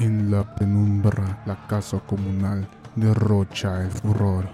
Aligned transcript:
En 0.00 0.28
la 0.28 0.42
penumbra, 0.42 1.40
la 1.46 1.68
casa 1.68 2.00
comunal 2.00 2.66
derrocha 2.96 3.80
el 3.80 3.92
furor. 3.92 4.48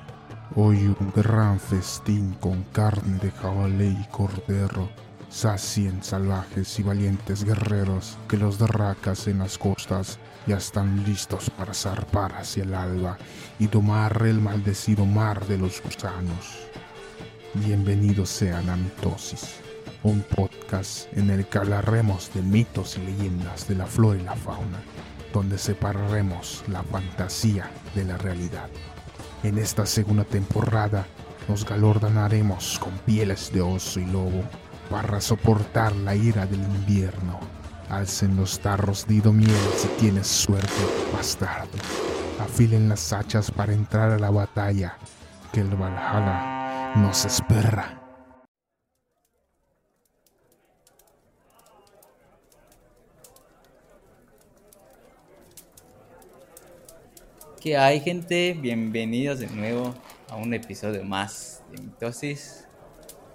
Hoy 0.55 0.95
un 1.01 1.11
gran 1.17 1.59
festín 1.59 2.37
con 2.41 2.63
carne 2.65 3.19
de 3.19 3.31
jabalí 3.31 3.97
y 3.99 4.07
cordero. 4.11 4.91
Sacien 5.31 6.03
salvajes 6.03 6.79
y 6.79 6.83
valientes 6.83 7.45
guerreros 7.45 8.19
que 8.29 8.37
los 8.37 8.59
derracas 8.59 9.29
en 9.29 9.39
las 9.39 9.57
costas 9.57 10.19
ya 10.47 10.59
están 10.59 11.05
listos 11.05 11.49
para 11.49 11.73
zarpar 11.73 12.35
hacia 12.35 12.65
el 12.65 12.75
alba 12.75 13.17
y 13.59 13.69
tomar 13.69 14.21
el 14.27 14.43
maldecido 14.43 15.07
mar 15.07 15.47
de 15.47 15.57
los 15.57 15.83
gusanos. 15.83 16.69
Bienvenidos 17.55 18.29
sean 18.29 18.69
a 18.69 18.77
Mitosis, 18.77 19.55
un 20.03 20.21
podcast 20.21 21.11
en 21.17 21.31
el 21.31 21.47
que 21.47 21.59
hablaremos 21.59 22.31
de 22.35 22.43
mitos 22.43 22.99
y 22.99 23.07
leyendas 23.07 23.67
de 23.69 23.77
la 23.77 23.87
flora 23.87 24.21
y 24.21 24.23
la 24.23 24.37
fauna 24.37 24.83
donde 25.33 25.59
separaremos 25.59 26.65
la 26.69 26.83
fantasía 26.83 27.71
de 27.95 28.05
la 28.05 28.19
realidad. 28.19 28.69
En 29.43 29.59
esta 29.59 29.87
segunda 29.87 30.25
temporada 30.25 31.07
nos 31.49 31.65
galordanaremos 31.65 32.79
con 32.79 32.93
pieles 32.99 33.53
de 33.53 33.61
oso 33.63 34.01
y 34.01 34.07
lobo 34.07 34.43
para 34.91 35.21
soportar 35.21 35.95
la 35.97 36.15
ira 36.15 36.47
del 36.47 36.61
invierno. 36.61 37.41
Alcen 37.89 38.37
los 38.37 38.61
tarros 38.61 39.07
de 39.07 39.21
miel 39.33 39.57
si 39.77 39.89
tienes 39.99 40.27
suerte, 40.27 40.69
bastardo. 41.13 41.79
Afilen 42.41 42.89
las 42.89 43.13
hachas 43.13 43.51
para 43.51 43.73
entrar 43.73 44.13
a 44.13 44.19
la 44.19 44.31
batalla, 44.31 44.97
que 45.53 45.61
el 45.61 45.75
Valhalla 45.75 46.95
nos 46.97 47.25
espera. 47.25 48.00
¿Qué 57.61 57.77
hay, 57.77 58.01
gente? 58.01 58.57
Bienvenidos 58.59 59.41
de 59.41 59.47
nuevo 59.49 59.95
a 60.31 60.37
un 60.37 60.55
episodio 60.55 61.05
más 61.05 61.63
de 61.71 61.83
Mitosis, 61.83 62.67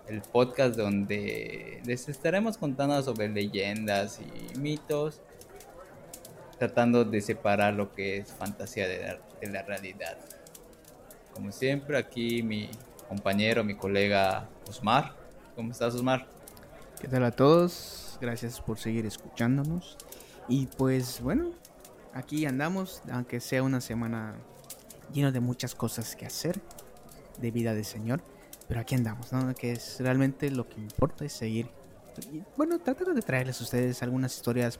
el 0.07 0.23
podcast 0.23 0.75
donde 0.75 1.79
les 1.85 2.09
estaremos 2.09 2.57
contando 2.57 2.99
sobre 3.03 3.29
leyendas 3.29 4.19
y 4.19 4.57
mitos, 4.57 5.21
tratando 6.57 7.05
de 7.05 7.21
separar 7.21 7.75
lo 7.75 7.93
que 7.93 8.17
es 8.17 8.33
fantasía 8.33 8.87
de 8.87 8.97
la, 8.97 9.19
de 9.39 9.47
la 9.47 9.61
realidad. 9.61 10.17
Como 11.31 11.51
siempre, 11.51 11.95
aquí 11.95 12.41
mi 12.41 12.71
compañero, 13.07 13.63
mi 13.63 13.75
colega 13.75 14.49
Osmar. 14.67 15.13
¿Cómo 15.55 15.71
estás, 15.71 15.93
Osmar? 15.93 16.25
¿Qué 16.99 17.07
tal 17.07 17.25
a 17.25 17.31
todos? 17.31 18.17
Gracias 18.19 18.59
por 18.59 18.79
seguir 18.79 19.05
escuchándonos. 19.05 19.97
Y 20.49 20.65
pues 20.65 21.21
bueno, 21.21 21.51
aquí 22.16 22.45
andamos, 22.45 23.02
aunque 23.11 23.39
sea 23.39 23.61
una 23.61 23.81
semana 23.81 24.35
llena 25.13 25.31
de 25.31 25.41
muchas 25.41 25.75
cosas 25.75 26.16
que 26.16 26.25
hacer 26.25 26.59
de 27.39 27.52
vida 27.52 27.75
de 27.75 27.83
Señor, 27.83 28.22
pero 28.67 28.80
aquí 28.80 28.95
andamos, 28.95 29.31
¿no? 29.31 29.53
Que 29.53 29.73
es 29.73 29.97
realmente 29.99 30.49
lo 30.49 30.67
que 30.67 30.80
importa 30.80 31.25
es 31.25 31.33
seguir. 31.33 31.69
y, 32.33 32.41
bueno, 32.57 32.80
tratando 32.80 33.13
de 33.13 33.22
traerles 33.22 33.59
a 33.59 33.63
ustedes 33.66 34.02
algunas 34.02 34.33
historias, 34.35 34.80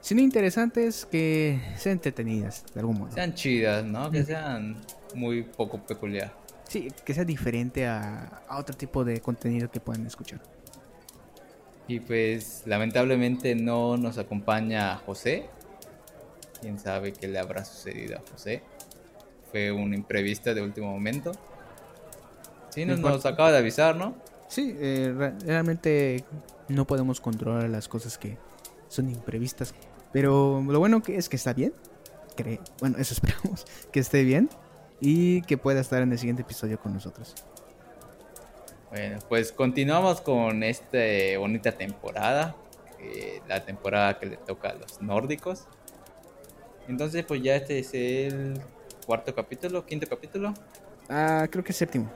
si 0.00 0.14
no 0.14 0.20
interesantes, 0.20 1.06
que 1.06 1.60
sean 1.76 1.94
entretenidas 1.94 2.64
de 2.74 2.80
algún 2.80 2.98
modo. 2.98 3.12
Sean 3.12 3.32
chidas, 3.34 3.84
¿no? 3.84 4.10
Que 4.10 4.24
sean 4.24 4.76
muy 5.14 5.44
poco 5.44 5.78
peculiar. 5.78 6.34
Sí, 6.68 6.88
que 7.04 7.14
sea 7.14 7.24
diferente 7.24 7.86
a, 7.86 8.42
a 8.48 8.58
otro 8.58 8.76
tipo 8.76 9.04
de 9.04 9.20
contenido 9.20 9.70
que 9.70 9.78
puedan 9.78 10.06
escuchar. 10.06 10.40
Y 11.86 12.00
pues 12.00 12.62
lamentablemente 12.66 13.54
no 13.54 13.96
nos 13.96 14.18
acompaña 14.18 14.96
José. 14.96 15.48
Quién 16.60 16.78
sabe 16.78 17.12
qué 17.12 17.26
le 17.28 17.38
habrá 17.38 17.64
sucedido 17.64 18.18
a 18.18 18.22
José. 18.30 18.62
Fue 19.50 19.72
un 19.72 19.94
imprevisto 19.94 20.54
de 20.54 20.62
último 20.62 20.90
momento. 20.92 21.32
Sí, 22.70 22.84
nos, 22.84 23.00
nos 23.00 23.26
acaba 23.26 23.50
de 23.50 23.58
avisar, 23.58 23.96
¿no? 23.96 24.14
Sí, 24.48 24.76
eh, 24.78 25.12
re- 25.16 25.34
realmente 25.40 26.24
no 26.68 26.86
podemos 26.86 27.20
controlar 27.20 27.68
las 27.68 27.88
cosas 27.88 28.16
que 28.18 28.36
son 28.88 29.08
imprevistas. 29.10 29.74
Pero 30.12 30.62
lo 30.66 30.78
bueno 30.78 31.02
que 31.02 31.16
es 31.16 31.28
que 31.28 31.36
está 31.36 31.52
bien. 31.52 31.72
Cre- 32.36 32.60
bueno, 32.80 32.98
eso 32.98 33.14
esperamos. 33.14 33.64
Que 33.92 34.00
esté 34.00 34.22
bien. 34.22 34.48
Y 35.00 35.42
que 35.42 35.56
pueda 35.56 35.80
estar 35.80 36.02
en 36.02 36.12
el 36.12 36.18
siguiente 36.18 36.42
episodio 36.42 36.78
con 36.78 36.92
nosotros. 36.92 37.34
Bueno, 38.90 39.18
pues 39.28 39.52
continuamos 39.52 40.20
con 40.20 40.62
esta 40.62 40.98
bonita 41.38 41.72
temporada. 41.72 42.54
eh, 42.98 43.40
la 43.48 43.64
temporada 43.64 44.18
que 44.18 44.26
le 44.26 44.36
toca 44.36 44.68
a 44.70 44.74
los 44.74 45.00
nórdicos. 45.00 45.66
Entonces, 46.90 47.24
pues 47.24 47.40
ya 47.40 47.54
este 47.54 47.78
es 47.78 47.94
el 47.94 48.60
cuarto 49.06 49.32
capítulo, 49.32 49.86
quinto 49.86 50.08
capítulo. 50.08 50.52
Ah, 51.08 51.46
creo 51.48 51.62
que 51.62 51.72
séptimo. 51.72 52.10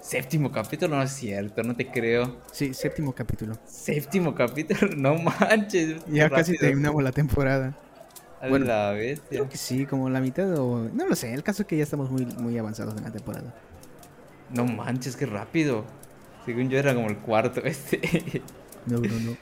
Séptimo 0.00 0.50
capítulo, 0.50 0.96
no 0.96 1.02
es 1.02 1.12
cierto, 1.12 1.62
no 1.62 1.76
te 1.76 1.88
creo. 1.88 2.40
Sí, 2.50 2.74
séptimo 2.74 3.14
capítulo. 3.14 3.54
Séptimo 3.64 4.34
capítulo, 4.34 4.90
no 4.96 5.14
manches. 5.14 6.04
Ya 6.08 6.28
casi 6.28 6.58
terminamos 6.58 7.04
la 7.04 7.12
temporada. 7.12 7.78
A 8.40 8.48
Bueno, 8.48 8.66
la 8.66 8.90
bestia. 8.90 9.38
Creo 9.38 9.48
que 9.48 9.56
sí, 9.56 9.86
como 9.86 10.10
la 10.10 10.20
mitad 10.20 10.52
o... 10.58 10.90
No 10.92 11.06
lo 11.06 11.14
sé, 11.14 11.32
el 11.32 11.44
caso 11.44 11.62
es 11.62 11.68
que 11.68 11.76
ya 11.76 11.84
estamos 11.84 12.10
muy, 12.10 12.26
muy 12.26 12.58
avanzados 12.58 12.96
en 12.96 13.04
la 13.04 13.12
temporada. 13.12 13.54
No 14.50 14.64
manches, 14.64 15.14
qué 15.14 15.26
rápido. 15.26 15.84
Según 16.44 16.68
yo 16.68 16.78
era 16.80 16.96
como 16.96 17.06
el 17.06 17.18
cuarto 17.18 17.60
este. 17.64 18.42
No, 18.86 18.98
no, 18.98 19.20
no. 19.20 19.36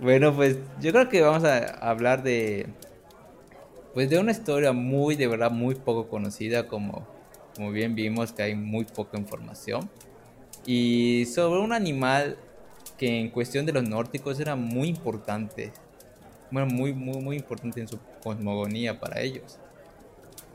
bueno, 0.00 0.34
pues 0.34 0.56
yo 0.80 0.90
creo 0.90 1.10
que 1.10 1.20
vamos 1.20 1.44
a 1.44 1.58
hablar 1.86 2.22
de 2.22 2.66
pues 3.98 4.10
de 4.10 4.20
una 4.20 4.30
historia 4.30 4.70
muy 4.70 5.16
de 5.16 5.26
verdad 5.26 5.50
muy 5.50 5.74
poco 5.74 6.08
conocida 6.08 6.68
como 6.68 7.04
como 7.56 7.72
bien 7.72 7.96
vimos 7.96 8.30
que 8.30 8.44
hay 8.44 8.54
muy 8.54 8.84
poca 8.84 9.18
información 9.18 9.90
y 10.64 11.26
sobre 11.26 11.58
un 11.58 11.72
animal 11.72 12.38
que 12.96 13.18
en 13.18 13.28
cuestión 13.28 13.66
de 13.66 13.72
los 13.72 13.82
nórdicos 13.82 14.38
era 14.38 14.54
muy 14.54 14.86
importante. 14.86 15.72
Bueno, 16.52 16.72
muy 16.72 16.92
muy 16.92 17.20
muy 17.20 17.36
importante 17.38 17.80
en 17.80 17.88
su 17.88 17.98
cosmogonía 18.22 19.00
para 19.00 19.20
ellos. 19.20 19.58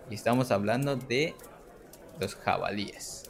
Y 0.10 0.16
estamos 0.16 0.50
hablando 0.50 0.96
de 0.96 1.36
los 2.22 2.36
jabalíes. 2.36 3.30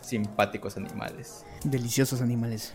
Simpáticos 0.00 0.76
animales. 0.76 1.44
Deliciosos 1.62 2.20
animales. 2.20 2.72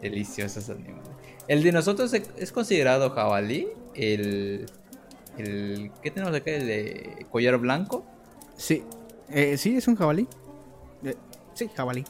Deliciosos 0.00 0.70
animales. 0.70 1.10
El 1.48 1.62
de 1.62 1.72
nosotros 1.72 2.14
es 2.14 2.50
considerado 2.50 3.10
jabalí. 3.10 3.68
El. 3.94 4.70
El 5.42 5.90
¿Qué 6.02 6.10
tenemos 6.10 6.34
acá? 6.34 6.50
El 6.50 6.66
de 6.66 7.26
collar 7.30 7.56
blanco. 7.58 8.04
Sí, 8.56 8.82
eh, 9.30 9.56
sí, 9.56 9.76
es 9.76 9.86
un 9.88 9.96
jabalí. 9.96 10.26
Eh, 11.04 11.14
sí, 11.54 11.68
jabalí. 11.74 12.04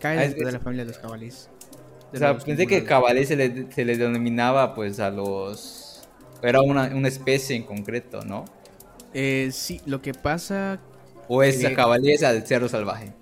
Cae 0.00 0.18
Ah, 0.18 0.24
es- 0.24 0.30
dentro 0.30 0.46
de 0.46 0.52
la 0.52 0.60
familia 0.60 0.84
de 0.84 0.92
los 0.92 1.00
jabalíes. 1.00 1.48
O 2.12 2.16
sea, 2.16 2.38
pensé 2.38 2.66
que 2.66 2.82
jabalí 2.82 3.26
se 3.26 3.36
le, 3.36 3.70
se 3.72 3.84
le 3.84 3.96
denominaba 3.96 4.74
pues 4.74 4.98
a 5.00 5.10
los. 5.10 6.08
Era 6.42 6.62
una, 6.62 6.84
una 6.94 7.08
especie 7.08 7.54
en 7.56 7.64
concreto, 7.64 8.22
¿no? 8.24 8.44
Eh, 9.12 9.50
sí, 9.52 9.80
lo 9.86 10.00
que 10.02 10.14
pasa 10.14 10.78
O 11.26 11.42
es 11.42 11.62
Eh, 11.62 11.74
jabalí 11.74 12.12
es 12.12 12.22
al 12.22 12.46
cerdo 12.46 12.68
salvaje. 12.68 13.12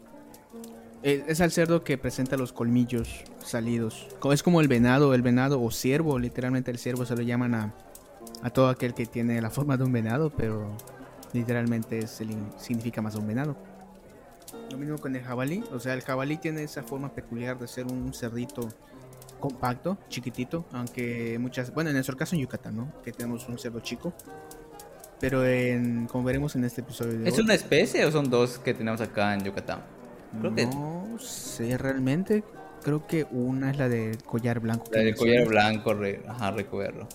eh, 1.02 1.24
es 1.28 1.40
al 1.40 1.50
cerdo 1.50 1.82
que 1.84 1.96
presenta 1.98 2.36
los 2.36 2.52
colmillos 2.52 3.24
salidos. 3.44 4.06
Es 4.32 4.42
como 4.42 4.60
el 4.60 4.68
venado, 4.68 5.14
el 5.14 5.22
venado 5.22 5.60
o 5.62 5.70
ciervo, 5.70 6.18
literalmente 6.18 6.70
el 6.70 6.78
ciervo 6.78 7.06
se 7.06 7.14
lo 7.16 7.22
llaman 7.22 7.54
a, 7.54 7.74
a 8.42 8.50
todo 8.50 8.68
aquel 8.68 8.94
que 8.94 9.06
tiene 9.06 9.40
la 9.40 9.50
forma 9.50 9.76
de 9.76 9.84
un 9.84 9.92
venado, 9.92 10.30
pero 10.30 10.70
literalmente 11.32 11.98
es 12.00 12.20
el 12.20 12.36
significa 12.58 13.02
más 13.02 13.14
un 13.16 13.26
venado. 13.26 13.56
Lo 14.70 14.78
mismo 14.78 14.98
con 14.98 15.14
el 15.16 15.22
jabalí, 15.22 15.64
o 15.72 15.80
sea, 15.80 15.94
el 15.94 16.02
jabalí 16.02 16.36
tiene 16.36 16.62
esa 16.62 16.82
forma 16.82 17.10
peculiar 17.12 17.58
de 17.58 17.66
ser 17.68 17.86
un 17.86 18.12
cerdito 18.14 18.68
compacto, 19.40 19.98
chiquitito, 20.08 20.64
aunque 20.72 21.38
muchas, 21.38 21.72
bueno, 21.74 21.90
en 21.90 21.94
nuestro 21.96 22.16
caso 22.16 22.34
en 22.34 22.42
Yucatán, 22.42 22.76
¿no? 22.76 22.92
Que 23.02 23.12
tenemos 23.12 23.48
un 23.48 23.58
cerdo 23.58 23.80
chico. 23.80 24.12
Pero 25.18 25.46
en, 25.46 26.06
como 26.08 26.24
veremos 26.24 26.56
en 26.56 26.64
este 26.64 26.82
episodio 26.82 27.18
de 27.18 27.28
¿Es 27.28 27.38
hoy, 27.38 27.44
una 27.44 27.54
especie 27.54 28.04
o 28.04 28.12
son 28.12 28.28
dos 28.28 28.58
que 28.58 28.74
tenemos 28.74 29.00
acá 29.00 29.32
en 29.34 29.44
Yucatán? 29.44 29.80
Creo 30.40 30.54
que 30.54 30.66
no 30.66 31.18
sé 31.18 31.78
realmente. 31.78 32.44
Creo 32.82 33.06
que 33.06 33.26
una 33.30 33.70
es 33.70 33.78
la 33.78 33.88
del 33.88 34.22
collar 34.22 34.60
blanco. 34.60 34.84
que 34.90 34.98
la 34.98 35.04
del 35.04 35.16
collar 35.16 35.48
blanco, 35.48 35.94
re- 35.94 36.22
ajá, 36.28 36.50
recuerdo. 36.50 37.08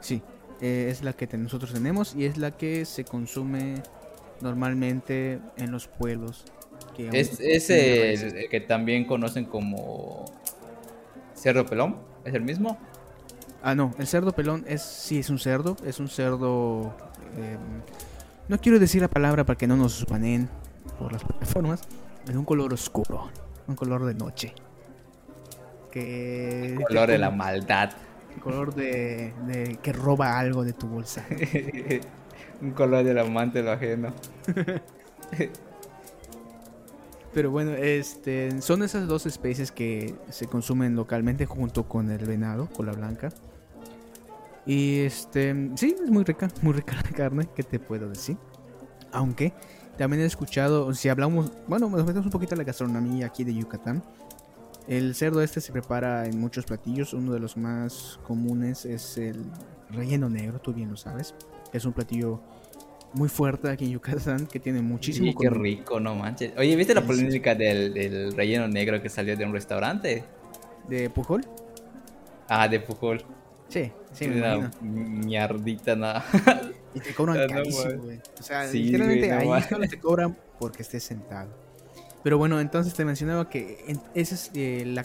Sí, 0.00 0.22
eh, 0.60 0.88
es 0.90 1.02
la 1.02 1.12
que 1.12 1.26
nosotros 1.36 1.72
tenemos 1.72 2.14
y 2.14 2.24
es 2.24 2.36
la 2.38 2.50
que 2.52 2.84
se 2.84 3.04
consume 3.04 3.82
normalmente 4.40 5.40
en 5.56 5.70
los 5.70 5.88
pueblos. 5.88 6.44
que 6.96 7.08
Es, 7.12 7.38
es 7.40 7.70
el, 7.70 8.36
el 8.36 8.48
que 8.48 8.60
también 8.60 9.04
conocen 9.04 9.44
como 9.44 10.24
cerdo 11.34 11.66
pelón. 11.66 11.96
¿Es 12.24 12.34
el 12.34 12.42
mismo? 12.42 12.78
Ah, 13.62 13.74
no, 13.74 13.92
el 13.98 14.06
cerdo 14.06 14.32
pelón 14.32 14.64
es 14.68 14.82
sí 14.82 15.18
es 15.18 15.30
un 15.30 15.38
cerdo, 15.38 15.76
es 15.84 15.98
un 15.98 16.08
cerdo. 16.08 16.94
eh, 17.36 17.56
no 18.48 18.58
quiero 18.58 18.78
decir 18.78 19.02
la 19.02 19.08
palabra 19.08 19.44
para 19.44 19.58
que 19.58 19.66
no 19.66 19.76
nos 19.76 20.06
baneen 20.06 20.48
por 20.98 21.12
las 21.12 21.22
plataformas. 21.24 21.82
Es 22.28 22.34
un 22.34 22.44
color 22.44 22.72
oscuro, 22.72 23.30
un 23.66 23.74
color 23.74 24.04
de 24.04 24.14
noche. 24.14 24.54
Que 25.90 26.78
Color 26.86 27.08
de 27.10 27.18
la 27.18 27.30
maldad. 27.30 27.90
Color 28.38 28.74
de, 28.74 29.32
de 29.46 29.78
que 29.82 29.92
roba 29.92 30.38
algo 30.38 30.64
de 30.64 30.72
tu 30.72 30.86
bolsa. 30.88 31.24
Un 32.60 32.72
color 32.72 33.04
del 33.04 33.18
amante 33.18 33.62
lo 33.62 33.72
ajeno. 33.72 34.12
Pero 37.34 37.50
bueno, 37.50 37.72
este, 37.72 38.60
son 38.62 38.82
esas 38.82 39.06
dos 39.06 39.26
especies 39.26 39.70
que 39.70 40.14
se 40.30 40.46
consumen 40.46 40.96
localmente 40.96 41.46
junto 41.46 41.86
con 41.88 42.10
el 42.10 42.24
venado, 42.24 42.68
con 42.70 42.86
la 42.86 42.92
blanca. 42.92 43.28
Y 44.66 45.00
este, 45.00 45.70
sí, 45.76 45.94
es 46.02 46.10
muy 46.10 46.24
rica, 46.24 46.48
muy 46.62 46.72
rica 46.72 46.96
la 46.96 47.10
carne, 47.10 47.48
¿qué 47.54 47.62
te 47.62 47.78
puedo 47.78 48.08
decir? 48.08 48.36
Aunque 49.12 49.52
también 49.96 50.22
he 50.22 50.26
escuchado, 50.26 50.92
si 50.94 51.08
hablamos, 51.08 51.52
bueno, 51.66 51.88
nos 51.88 52.04
metemos 52.04 52.26
un 52.26 52.32
poquito 52.32 52.54
a 52.54 52.58
la 52.58 52.64
gastronomía 52.64 53.26
aquí 53.26 53.44
de 53.44 53.54
Yucatán. 53.54 54.02
El 54.88 55.14
cerdo 55.14 55.42
este 55.42 55.60
se 55.60 55.70
prepara 55.70 56.24
en 56.24 56.40
muchos 56.40 56.64
platillos, 56.64 57.12
uno 57.12 57.34
de 57.34 57.40
los 57.40 57.58
más 57.58 58.18
comunes 58.26 58.86
es 58.86 59.18
el 59.18 59.44
relleno 59.90 60.30
negro, 60.30 60.60
tú 60.60 60.72
bien 60.72 60.90
lo 60.90 60.96
sabes. 60.96 61.34
Es 61.74 61.84
un 61.84 61.92
platillo 61.92 62.40
muy 63.12 63.28
fuerte 63.28 63.68
aquí 63.68 63.84
en 63.84 63.90
Yucatán 63.92 64.46
que 64.46 64.58
tiene 64.58 64.80
muchísimo. 64.80 65.30
Sí, 65.30 65.36
qué 65.38 65.50
rico, 65.50 66.00
no 66.00 66.14
manches. 66.14 66.52
Oye, 66.56 66.74
¿viste 66.74 66.94
la 66.94 67.02
polémica 67.02 67.54
del, 67.54 67.92
del, 67.92 68.32
relleno 68.32 68.66
negro 68.66 69.02
que 69.02 69.10
salió 69.10 69.36
de 69.36 69.44
un 69.44 69.52
restaurante? 69.52 70.24
¿De 70.88 71.10
Pujol? 71.10 71.44
Ah, 72.48 72.66
de 72.66 72.80
Pujol. 72.80 73.22
Sí, 73.68 73.92
sí, 74.12 74.28
me 74.28 74.38
Una 74.38 74.70
mierdita 74.80 75.96
nada. 75.96 76.24
Y 76.94 77.00
te 77.00 77.12
cobran 77.12 77.46
carísimo, 77.48 78.02
güey. 78.04 78.20
o 78.40 78.42
sea, 78.42 78.64
literalmente 78.64 79.32
ahí 79.32 79.62
solo 79.68 79.86
te 79.86 80.00
cobran 80.00 80.34
porque 80.58 80.80
estés 80.80 81.02
sentado. 81.02 81.67
Pero 82.28 82.36
bueno, 82.36 82.60
entonces 82.60 82.92
te 82.92 83.06
mencionaba 83.06 83.48
que 83.48 83.96
ese 84.12 84.34
es 84.34 84.50
eh, 84.52 84.84
la, 84.84 85.02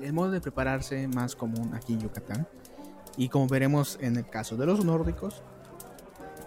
el 0.00 0.12
modo 0.12 0.30
de 0.30 0.40
prepararse 0.40 1.08
más 1.08 1.34
común 1.34 1.74
aquí 1.74 1.94
en 1.94 2.02
Yucatán. 2.02 2.46
Y 3.16 3.30
como 3.30 3.48
veremos 3.48 3.98
en 4.00 4.14
el 4.14 4.28
caso 4.28 4.56
de 4.56 4.66
los 4.66 4.84
nórdicos, 4.84 5.42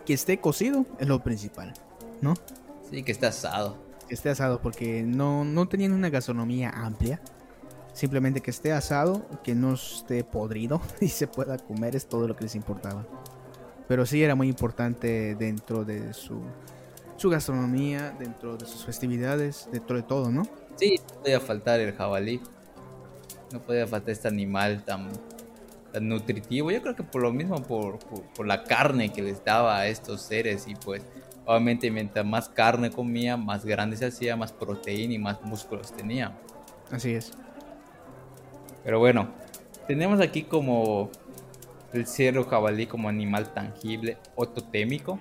que 0.06 0.14
esté 0.14 0.40
cocido 0.40 0.86
es 1.00 1.10
lo 1.10 1.22
principal, 1.22 1.74
¿no? 2.22 2.34
Sí, 2.90 3.04
que 3.04 3.12
esté 3.12 3.26
asado. 3.26 3.76
Que 4.08 4.14
esté 4.14 4.30
asado, 4.30 4.62
porque 4.62 5.04
no, 5.04 5.44
no 5.44 5.68
tenían 5.68 5.92
una 5.92 6.10
gastronomía 6.10 6.70
amplia. 6.70 7.20
Simplemente 7.92 8.40
que 8.40 8.52
esté 8.52 8.72
asado, 8.72 9.28
que 9.44 9.54
no 9.54 9.74
esté 9.74 10.24
podrido 10.24 10.80
y 11.02 11.10
se 11.10 11.28
pueda 11.28 11.58
comer 11.58 11.94
es 11.98 12.08
todo 12.08 12.26
lo 12.26 12.38
que 12.38 12.46
les 12.46 12.56
importaba. 12.56 13.06
Pero 13.90 14.06
sí 14.06 14.24
era 14.24 14.34
muy 14.34 14.48
importante 14.48 15.36
dentro 15.36 15.84
de 15.84 16.14
su, 16.14 16.40
su 17.26 17.32
gastronomía, 17.32 18.16
dentro 18.20 18.56
de 18.56 18.68
sus 18.68 18.86
festividades, 18.86 19.68
dentro 19.72 19.96
de 19.96 20.04
todo, 20.04 20.32
¿no? 20.32 20.44
Sí, 20.76 21.02
no 21.12 21.22
podía 21.22 21.40
faltar 21.40 21.80
el 21.80 21.92
jabalí. 21.96 22.40
No 23.52 23.60
podía 23.60 23.88
faltar 23.88 24.12
este 24.12 24.28
animal 24.28 24.84
tan 24.86 25.10
nutritivo. 26.02 26.70
Yo 26.70 26.84
creo 26.84 26.96
que 26.96 27.02
por 27.02 27.24
lo 27.24 27.34
mismo, 27.34 27.64
por, 27.64 27.98
por, 28.36 28.46
la 28.46 28.64
carne 28.64 29.12
que 29.12 29.24
les 29.24 29.44
daba 29.44 29.80
a 29.80 29.88
estos 29.88 30.22
seres. 30.22 30.68
Y 30.68 30.76
pues, 30.76 31.02
obviamente, 31.48 31.90
mientras 31.90 32.24
más 32.24 32.48
carne 32.48 32.92
comía, 32.92 33.38
más 33.38 33.66
grande 33.66 33.98
se 33.98 34.06
hacía, 34.06 34.36
más 34.36 34.52
proteína 34.52 35.16
y 35.16 35.18
más 35.18 35.42
músculos 35.42 35.94
tenía. 35.94 36.38
Así 36.92 37.16
es. 37.16 37.32
Pero 38.84 39.00
bueno, 39.00 39.30
tenemos 39.88 40.22
aquí 40.22 40.44
como 40.44 41.10
el 41.92 42.06
cierro 42.06 42.44
jabalí 42.44 42.86
como 42.86 43.10
animal 43.10 43.52
tangible 43.52 44.20
o 44.36 44.48
totémico, 44.48 45.20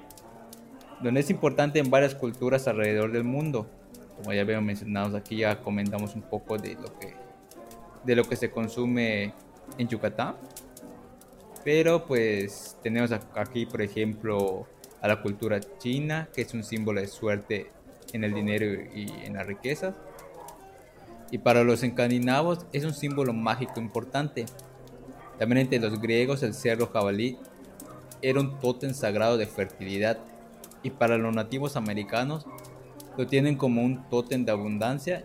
donde 1.01 1.21
es 1.21 1.31
importante 1.31 1.79
en 1.79 1.91
varias 1.91 2.15
culturas 2.15 2.67
alrededor 2.69 3.13
del 3.13 3.25
mundo. 3.25 3.67
Como 4.17 4.33
ya 4.33 4.43
habíamos 4.43 4.65
mencionado 4.65 5.17
aquí, 5.17 5.39
ya 5.39 5.61
comentamos 5.61 6.15
un 6.15 6.23
poco 6.23 6.57
de 6.57 6.75
lo 6.75 6.99
que, 6.99 7.15
de 8.05 8.17
lo 8.17 8.25
que 8.25 8.37
se 8.37 8.51
consume 8.51 9.35
en 9.79 9.89
Yucatán. 9.89 10.37
Pero 11.65 12.05
pues 12.07 12.77
tenemos 12.83 13.11
aquí, 13.35 13.67
por 13.67 13.83
ejemplo, 13.83 14.67
a 15.01 15.09
la 15.09 15.23
cultura 15.23 15.61
china, 15.79 16.29
que 16.35 16.43
es 16.43 16.55
un 16.55 16.63
símbolo 16.63 17.01
de 17.01 17.09
suerte 17.09 17.71
en 18.13 18.25
el 18.25 18.33
dinero 18.33 18.67
y 18.95 19.11
en 19.25 19.35
las 19.35 19.47
riquezas. 19.47 19.95
Y 21.31 21.39
para 21.39 21.65
los 21.65 21.83
escandinavos 21.83 22.67
es 22.73 22.85
un 22.85 22.95
símbolo 22.95 23.33
mágico 23.33 23.81
importante. 23.81 24.47
También 25.39 25.63
entre 25.63 25.81
los 25.81 26.01
griegos 26.01 26.43
el 26.43 26.55
cerro 26.55 26.87
jabalí 26.87 27.39
era 28.23 28.41
un 28.41 28.59
tótem 28.61 28.95
sagrado 28.95 29.37
de 29.37 29.47
fertilidad. 29.47 30.19
Y 30.85 30.91
para 30.91 31.19
los 31.19 31.35
nativos 31.35 31.75
americanos 31.75 32.47
lo 33.19 33.27
tienen 33.27 33.57
como 33.57 33.83
un 33.83 34.09
tótem 34.09 34.45
de 34.45 34.53
abundancia 34.53 35.25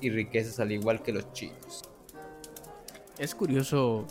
y 0.00 0.08
riquezas 0.08 0.60
al 0.60 0.72
igual 0.72 1.02
que 1.02 1.12
los 1.12 1.30
chinos. 1.32 1.82
Es 3.18 3.34
curioso 3.34 4.06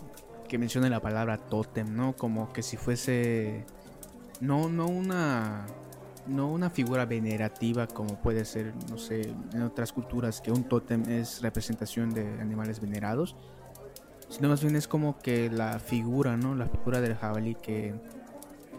que 0.47 0.57
mencione 0.57 0.89
la 0.89 0.99
palabra 0.99 1.37
tótem, 1.37 1.95
¿no? 1.95 2.15
Como 2.15 2.53
que 2.53 2.61
si 2.61 2.77
fuese 2.77 3.65
no 4.39 4.69
no 4.69 4.87
una 4.87 5.65
no 6.27 6.51
una 6.51 6.69
figura 6.69 7.05
venerativa 7.05 7.87
como 7.87 8.15
puede 8.21 8.45
ser, 8.45 8.73
no 8.89 8.97
sé, 8.97 9.33
en 9.53 9.61
otras 9.61 9.91
culturas 9.91 10.41
que 10.41 10.51
un 10.51 10.63
tótem 10.63 11.03
es 11.09 11.41
representación 11.41 12.13
de 12.13 12.27
animales 12.39 12.79
venerados, 12.79 13.35
sino 14.29 14.49
más 14.49 14.61
bien 14.61 14.75
es 14.75 14.87
como 14.87 15.19
que 15.19 15.49
la 15.49 15.79
figura, 15.79 16.37
¿no? 16.37 16.55
La 16.55 16.67
figura 16.67 17.01
del 17.01 17.15
jabalí 17.15 17.55
que, 17.55 17.93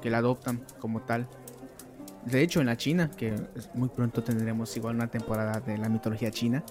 que 0.00 0.10
la 0.10 0.18
adoptan 0.18 0.64
como 0.78 1.02
tal. 1.02 1.28
De 2.26 2.42
hecho, 2.42 2.60
en 2.60 2.66
la 2.66 2.76
China, 2.76 3.10
que 3.16 3.34
muy 3.74 3.88
pronto 3.88 4.22
tendremos 4.22 4.76
igual 4.76 4.96
una 4.96 5.08
temporada 5.08 5.60
de 5.60 5.78
la 5.78 5.88
mitología 5.88 6.30
china, 6.30 6.64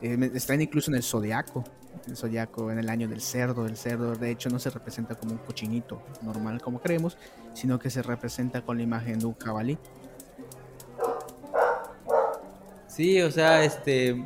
eh, 0.00 0.30
están 0.34 0.62
incluso 0.62 0.90
en 0.90 0.96
el 0.96 1.02
zodiaco 1.02 1.64
el 2.06 2.16
zodiaco 2.16 2.70
en 2.70 2.78
el 2.78 2.88
año 2.88 3.08
del 3.08 3.20
cerdo. 3.20 3.66
El 3.66 3.76
cerdo, 3.76 4.14
de 4.14 4.30
hecho, 4.30 4.48
no 4.48 4.58
se 4.58 4.70
representa 4.70 5.14
como 5.14 5.32
un 5.32 5.38
cochinito 5.38 6.02
normal 6.22 6.60
como 6.60 6.80
creemos, 6.80 7.16
sino 7.54 7.78
que 7.78 7.90
se 7.90 8.02
representa 8.02 8.62
con 8.62 8.76
la 8.76 8.82
imagen 8.82 9.18
de 9.18 9.26
un 9.26 9.34
cabalí. 9.34 9.78
Sí, 12.86 13.20
o 13.22 13.30
sea, 13.30 13.64
este. 13.64 14.22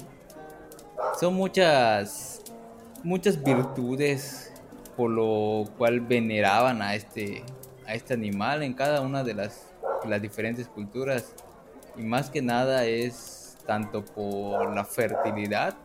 Son 1.19 1.35
muchas. 1.35 2.43
Muchas 3.03 3.43
virtudes 3.43 4.53
por 4.97 5.11
lo 5.11 5.65
cual 5.77 6.01
veneraban 6.01 6.83
a 6.83 6.95
este. 6.95 7.45
a 7.87 7.95
este 7.95 8.15
animal 8.15 8.63
en 8.63 8.75
cada 8.75 9.01
una 9.03 9.23
de 9.23 9.35
las, 9.35 9.67
las 10.09 10.23
diferentes 10.23 10.69
culturas. 10.69 11.35
Y 11.97 12.03
más 12.03 12.31
que 12.31 12.43
nada 12.43 12.85
es 12.85 13.57
tanto 13.67 14.05
por 14.05 14.75
la 14.75 14.85
fertilidad 14.85 15.77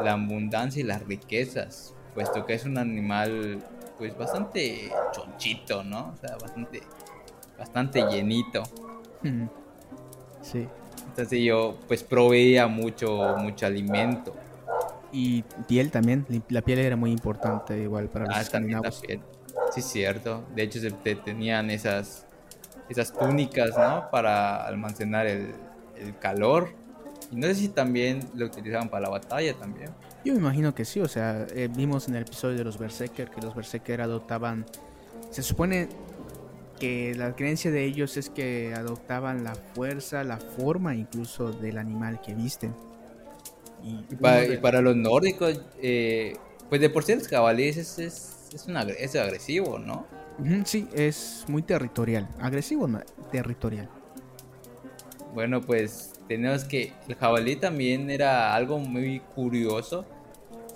la 0.00 0.12
abundancia 0.12 0.80
y 0.80 0.84
las 0.84 1.04
riquezas, 1.04 1.94
puesto 2.14 2.46
que 2.46 2.54
es 2.54 2.64
un 2.64 2.78
animal 2.78 3.62
pues 3.98 4.16
bastante 4.16 4.90
chonchito, 5.12 5.84
¿no? 5.84 6.14
O 6.14 6.16
sea, 6.16 6.36
bastante, 6.36 6.82
bastante 7.58 8.02
llenito. 8.10 8.62
Sí. 10.42 10.66
Entonces 11.06 11.38
yo 11.40 11.78
pues 11.86 12.02
proveía 12.02 12.66
mucho, 12.66 13.36
mucho 13.38 13.64
alimento. 13.64 14.34
Y 15.12 15.42
piel 15.68 15.92
también, 15.92 16.26
la 16.48 16.62
piel 16.62 16.80
era 16.80 16.96
muy 16.96 17.12
importante 17.12 17.78
igual 17.78 18.08
para 18.08 18.26
los 18.26 18.36
ah, 18.36 18.40
escandinavos. 18.40 19.04
Sí, 19.72 19.82
cierto. 19.82 20.42
De 20.56 20.64
hecho 20.64 20.80
se 20.80 20.90
tenían 20.90 21.70
esas, 21.70 22.26
esas 22.92 23.12
túnicas, 23.12 23.76
¿no? 23.76 24.10
Para 24.10 24.66
almacenar 24.66 25.26
el, 25.26 25.54
el 25.96 26.18
calor 26.18 26.82
y 27.32 27.36
no 27.36 27.46
sé 27.46 27.54
si 27.54 27.68
también 27.68 28.20
lo 28.34 28.46
utilizaban 28.46 28.90
para 28.90 29.02
la 29.02 29.08
batalla 29.08 29.54
también. 29.54 29.90
Yo 30.24 30.34
me 30.34 30.38
imagino 30.38 30.74
que 30.74 30.84
sí, 30.84 31.00
o 31.00 31.08
sea, 31.08 31.46
eh, 31.54 31.68
vimos 31.74 32.08
en 32.08 32.16
el 32.16 32.22
episodio 32.22 32.58
de 32.58 32.64
los 32.64 32.78
Berserker 32.78 33.30
que 33.30 33.40
los 33.40 33.54
Berserker 33.54 34.02
adoptaban. 34.02 34.66
Se 35.30 35.42
supone 35.42 35.88
que 36.78 37.14
la 37.14 37.34
creencia 37.34 37.70
de 37.70 37.84
ellos 37.84 38.16
es 38.18 38.28
que 38.28 38.74
adoptaban 38.74 39.44
la 39.44 39.54
fuerza, 39.54 40.24
la 40.24 40.36
forma 40.36 40.94
incluso 40.94 41.52
del 41.52 41.78
animal 41.78 42.20
que 42.20 42.34
visten. 42.34 42.74
Y, 43.82 44.14
para, 44.16 44.80
los 44.80 44.94
nórdicos, 44.94 45.60
eh, 45.80 46.36
pues 46.68 46.80
de 46.80 46.90
por 46.90 47.02
sí 47.02 47.12
el 47.12 47.26
jabalí 47.26 47.64
es, 47.64 47.98
es, 47.98 48.36
es, 48.52 49.16
agresivo, 49.16 49.78
¿no? 49.78 50.06
Sí, 50.64 50.88
es 50.92 51.44
muy 51.48 51.62
territorial. 51.62 52.28
Agresivo, 52.40 52.86
no, 52.88 53.00
territorial. 53.30 53.88
Bueno, 55.34 55.60
pues 55.60 56.12
tenemos 56.28 56.64
que 56.64 56.92
el 57.08 57.14
jabalí 57.14 57.56
también 57.56 58.10
era 58.10 58.54
algo 58.54 58.78
muy 58.78 59.20
curioso 59.34 60.04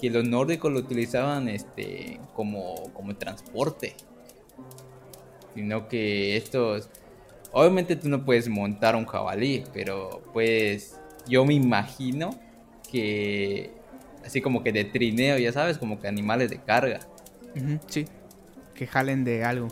que 0.00 0.11
los 0.11 0.25
nórdicos 0.26 0.73
lo 0.73 0.78
utilizaban 0.78 1.49
este 1.49 2.20
como, 2.35 2.92
como 2.92 3.16
transporte. 3.16 3.94
Sino 5.54 5.88
que 5.88 6.37
estos 6.37 6.90
obviamente 7.52 7.96
tú 7.96 8.08
no 8.08 8.25
puedes 8.25 8.49
montar 8.49 8.94
un 8.96 9.06
jabalí, 9.06 9.64
pero 9.73 10.23
pues 10.32 11.00
yo 11.26 11.44
me 11.46 11.54
imagino 11.54 12.38
que 12.90 13.70
así 14.25 14.40
como 14.40 14.62
que 14.62 14.73
de 14.73 14.85
trineo, 14.85 15.38
ya 15.38 15.52
sabes, 15.52 15.78
como 15.78 16.00
que 16.00 16.08
animales 16.08 16.50
de 16.50 16.58
carga. 16.58 17.00
sí, 17.87 18.04
que 18.76 18.87
jalen 18.87 19.25
de 19.25 19.45
algo. 19.45 19.68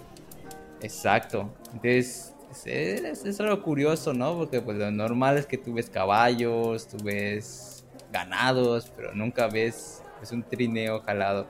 Exacto. 0.81 1.53
Entonces, 1.73 2.35
es, 2.65 3.41
algo 3.41 3.63
curioso, 3.63 4.13
¿no? 4.13 4.37
Porque 4.37 4.61
pues 4.61 4.77
lo 4.77 4.91
normal 4.91 5.39
es 5.39 5.47
que 5.47 5.59
tú 5.59 5.75
ves 5.75 5.91
caballos, 5.91 6.89
tú 6.89 6.97
ves 7.03 7.85
ganados, 8.13 8.93
pero 8.97 9.15
nunca 9.15 9.49
ves 9.49 10.03
pues, 10.19 10.33
un 10.33 10.43
trineo 10.43 11.01
jalado. 11.01 11.47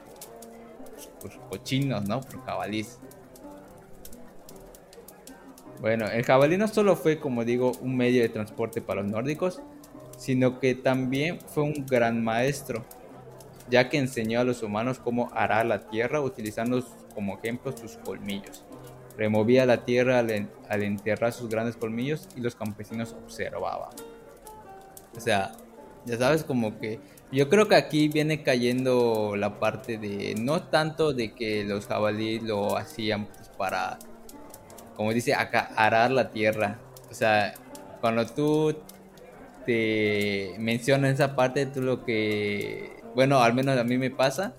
pues, 1.21 1.35
cochinos, 1.51 2.07
¿no? 2.09 2.21
Por 2.21 2.45
jabalíes. 2.45 2.99
Bueno, 5.81 6.07
el 6.07 6.25
jabalí 6.25 6.57
no 6.57 6.69
solo 6.69 6.97
fue, 6.97 7.19
como 7.19 7.45
digo, 7.45 7.73
un 7.81 7.97
medio 7.97 8.23
de 8.23 8.29
transporte 8.29 8.81
para 8.81 9.03
los 9.03 9.11
nórdicos, 9.11 9.61
sino 10.17 10.59
que 10.59 10.75
también 10.75 11.39
fue 11.41 11.65
un 11.65 11.85
gran 11.87 12.25
maestro, 12.25 12.85
ya 13.69 13.89
que 13.89 13.99
enseñó 13.99 14.41
a 14.41 14.45
los 14.45 14.63
humanos 14.63 14.99
cómo 14.99 15.31
arar 15.35 15.67
la 15.67 15.89
tierra 15.89 16.21
utilizando 16.23 16.83
como 17.15 17.39
ejemplo 17.39 17.77
sus 17.77 17.97
colmillos. 17.99 18.65
Removía 19.17 19.65
la 19.65 19.85
tierra 19.85 20.19
al, 20.19 20.83
enterrar 20.83 21.33
sus 21.33 21.49
grandes 21.49 21.77
colmillos 21.77 22.29
y 22.37 22.41
los 22.41 22.57
campesinos 22.57 23.15
observaban. 23.25 23.91
O 25.17 25.21
sea, 25.21 25.53
ya 26.05 26.19
sabes 26.19 26.43
como 26.45 26.79
que 26.79 26.99
yo 27.31 27.49
creo 27.49 27.69
que 27.69 27.77
aquí 27.77 28.09
viene 28.09 28.43
cayendo 28.43 29.35
la 29.37 29.59
parte 29.61 29.99
de 29.99 30.35
no 30.35 30.63
tanto 30.63 31.13
de 31.13 31.33
que 31.33 31.65
los 31.65 31.87
jabalíes 31.87 32.43
lo 32.43 32.77
hacían 32.77 33.27
pues, 33.27 33.49
para 33.57 33.99
como 34.97 35.13
dice 35.13 35.35
acá 35.35 35.71
arar 35.77 36.11
la 36.11 36.31
tierra. 36.31 36.79
O 37.11 37.15
sea, 37.15 37.55
cuando 38.01 38.27
tú 38.27 38.77
te 39.65 40.55
mencionas 40.59 41.15
esa 41.15 41.35
parte, 41.35 41.67
tú 41.67 41.81
lo 41.81 42.05
que 42.05 43.03
bueno, 43.15 43.41
al 43.41 43.55
menos 43.55 43.79
a 43.79 43.85
mí 43.85 43.97
me 43.97 44.11
pasa 44.11 44.55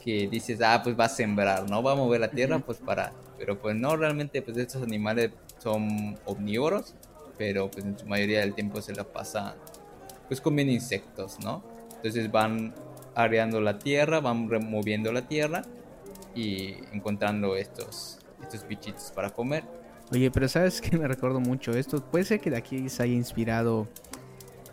que 0.00 0.28
dices, 0.28 0.60
"Ah, 0.62 0.80
pues 0.82 0.98
va 0.98 1.04
a 1.04 1.08
sembrar, 1.08 1.68
¿no? 1.68 1.82
Va 1.82 1.92
a 1.92 1.96
mover 1.96 2.20
la 2.20 2.30
tierra 2.30 2.58
pues 2.58 2.78
para 2.78 3.12
pero 3.38 3.58
pues 3.58 3.74
no 3.74 3.96
realmente 3.96 4.42
pues 4.42 4.58
estos 4.58 4.82
animales 4.82 5.30
son 5.58 6.18
omnívoros, 6.26 6.94
pero 7.38 7.70
pues 7.70 7.86
en 7.86 7.98
su 7.98 8.06
mayoría 8.06 8.40
del 8.40 8.54
tiempo 8.54 8.82
se 8.82 8.94
la 8.94 9.02
pasan 9.04 9.54
pues 10.28 10.40
comen 10.40 10.68
insectos, 10.68 11.38
¿no? 11.40 11.62
Entonces 11.96 12.30
van 12.30 12.72
areando 13.14 13.60
la 13.60 13.78
tierra, 13.78 14.20
van 14.20 14.48
removiendo 14.48 15.10
la 15.10 15.22
tierra 15.22 15.62
y 16.34 16.74
encontrando 16.92 17.56
estos, 17.56 18.18
estos 18.42 18.66
bichitos 18.68 19.10
para 19.14 19.30
comer. 19.30 19.64
Oye, 20.12 20.30
pero 20.30 20.48
sabes 20.48 20.80
que 20.80 20.96
me 20.96 21.08
recuerdo 21.08 21.40
mucho 21.40 21.72
esto. 21.72 22.00
Puede 22.00 22.24
ser 22.24 22.40
que 22.40 22.50
de 22.50 22.58
aquí 22.58 22.88
se 22.88 23.02
haya 23.02 23.14
inspirado 23.14 23.88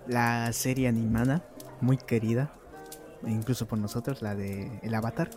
la 0.08 0.52
serie 0.54 0.88
animada, 0.88 1.44
muy 1.82 1.98
querida, 1.98 2.52
incluso 3.26 3.68
por 3.68 3.80
nosotros, 3.80 4.22
la 4.22 4.36
de 4.36 4.80
El 4.82 4.94
Avatar. 4.94 5.30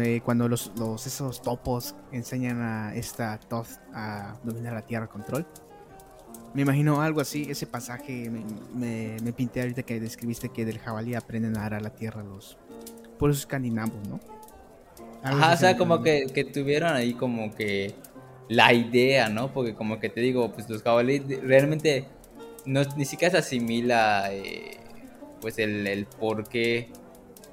Eh, 0.00 0.20
cuando 0.24 0.48
los, 0.48 0.72
los 0.76 1.06
esos 1.06 1.40
topos 1.40 1.94
enseñan 2.10 2.60
a 2.62 2.94
esta 2.96 3.38
Toth 3.38 3.68
a 3.94 4.34
dominar 4.42 4.72
la 4.72 4.82
tierra 4.82 5.06
control 5.06 5.46
me 6.54 6.62
imagino 6.62 7.00
algo 7.00 7.20
así, 7.20 7.46
ese 7.48 7.66
pasaje 7.66 8.30
me, 8.30 9.16
me, 9.22 9.32
pinté 9.32 9.60
ahorita 9.60 9.82
que 9.82 10.00
describiste 10.00 10.48
que 10.48 10.64
del 10.64 10.78
jabalí 10.78 11.14
aprenden 11.14 11.56
a 11.56 11.66
arar 11.66 11.82
la 11.82 11.90
tierra 11.90 12.22
los 12.22 12.56
por 13.18 13.30
esos 13.30 13.42
escandinavos, 13.42 14.08
¿no? 14.08 14.20
Ajá, 15.22 15.52
o 15.52 15.56
sea, 15.56 15.76
como 15.76 16.02
que, 16.02 16.26
que, 16.32 16.44
tuvieron 16.44 16.94
ahí 16.94 17.12
como 17.14 17.54
que 17.54 17.94
la 18.48 18.72
idea, 18.72 19.28
¿no? 19.28 19.52
Porque 19.52 19.74
como 19.74 19.98
que 19.98 20.08
te 20.08 20.20
digo, 20.20 20.52
pues 20.52 20.68
los 20.70 20.82
jabalíes 20.82 21.22
realmente 21.42 22.06
no, 22.64 22.82
ni 22.96 23.04
siquiera 23.04 23.32
se 23.32 23.38
asimila 23.38 24.32
eh, 24.32 24.77
pues 25.40 25.58
el, 25.58 25.86
el 25.86 26.06
por 26.06 26.48
qué 26.48 26.90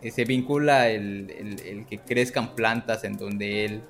se 0.10 0.25
vincula 0.25 0.89
el, 0.89 1.32
el, 1.32 1.60
el, 1.62 1.86
que 1.86 2.00
crezcan 2.00 2.56
plantas 2.56 3.04
en 3.04 3.18
donde 3.18 3.65
él, 3.65 3.82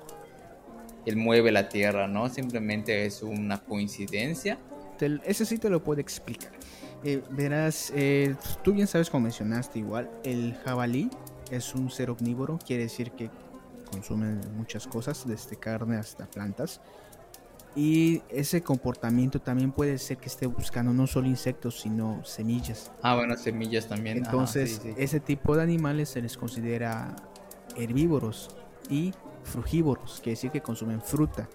él 1.04 1.16
mueve 1.16 1.52
la 1.52 1.68
tierra, 1.68 2.08
¿no? 2.08 2.28
Simplemente 2.28 3.04
es 3.04 3.22
una 3.22 3.58
coincidencia 3.58 4.58
ese 5.24 5.44
sí 5.44 5.58
te 5.58 5.70
lo 5.70 5.82
puedo 5.82 6.00
explicar. 6.00 6.52
Eh, 7.04 7.22
verás, 7.30 7.92
eh, 7.94 8.34
tú 8.62 8.72
bien 8.72 8.86
sabes 8.86 9.10
como 9.10 9.24
mencionaste 9.24 9.78
igual, 9.78 10.10
el 10.24 10.54
jabalí 10.64 11.10
es 11.50 11.74
un 11.74 11.90
ser 11.90 12.10
omnívoro, 12.10 12.58
quiere 12.64 12.84
decir 12.84 13.12
que 13.12 13.30
consume 13.90 14.40
muchas 14.56 14.86
cosas, 14.86 15.26
desde 15.26 15.56
carne 15.56 15.96
hasta 15.96 16.26
plantas. 16.26 16.80
Y 17.76 18.22
ese 18.30 18.62
comportamiento 18.62 19.38
también 19.38 19.70
puede 19.70 19.98
ser 19.98 20.16
que 20.16 20.28
esté 20.28 20.46
buscando 20.46 20.94
no 20.94 21.06
solo 21.06 21.28
insectos, 21.28 21.80
sino 21.80 22.24
semillas. 22.24 22.90
Ah, 23.02 23.14
bueno, 23.14 23.36
semillas 23.36 23.86
también. 23.86 24.16
Entonces, 24.16 24.80
ese 24.96 25.20
tipo 25.20 25.54
de 25.54 25.62
animales 25.62 26.08
se 26.08 26.22
les 26.22 26.38
considera 26.38 27.14
herbívoros 27.76 28.48
y 28.88 29.12
frugívoros, 29.44 30.20
quiere 30.22 30.30
decir 30.30 30.50
que 30.50 30.60
consumen 30.60 31.00
fruta 31.02 31.48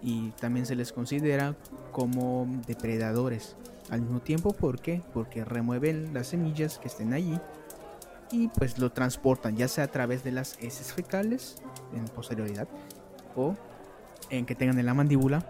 y 0.00 0.30
también 0.40 0.64
se 0.64 0.76
les 0.76 0.92
considera 0.92 1.56
como 1.92 2.46
depredadores. 2.66 3.56
Al 3.90 4.02
mismo 4.02 4.20
tiempo, 4.20 4.52
¿por 4.52 4.80
qué? 4.80 5.02
Porque 5.12 5.44
remueven 5.44 6.14
las 6.14 6.28
semillas 6.28 6.78
que 6.78 6.88
estén 6.88 7.12
allí 7.12 7.38
y 8.30 8.48
pues 8.48 8.78
lo 8.78 8.92
transportan, 8.92 9.56
ya 9.56 9.66
sea 9.66 9.84
a 9.84 9.88
través 9.88 10.22
de 10.22 10.32
las 10.32 10.56
heces 10.60 10.92
fecales 10.92 11.56
en 11.94 12.04
posterioridad 12.04 12.68
o 13.34 13.56
en 14.30 14.46
que 14.46 14.54
tengan 14.54 14.78
en 14.78 14.86
la 14.86 14.94
mandíbula 14.94 15.44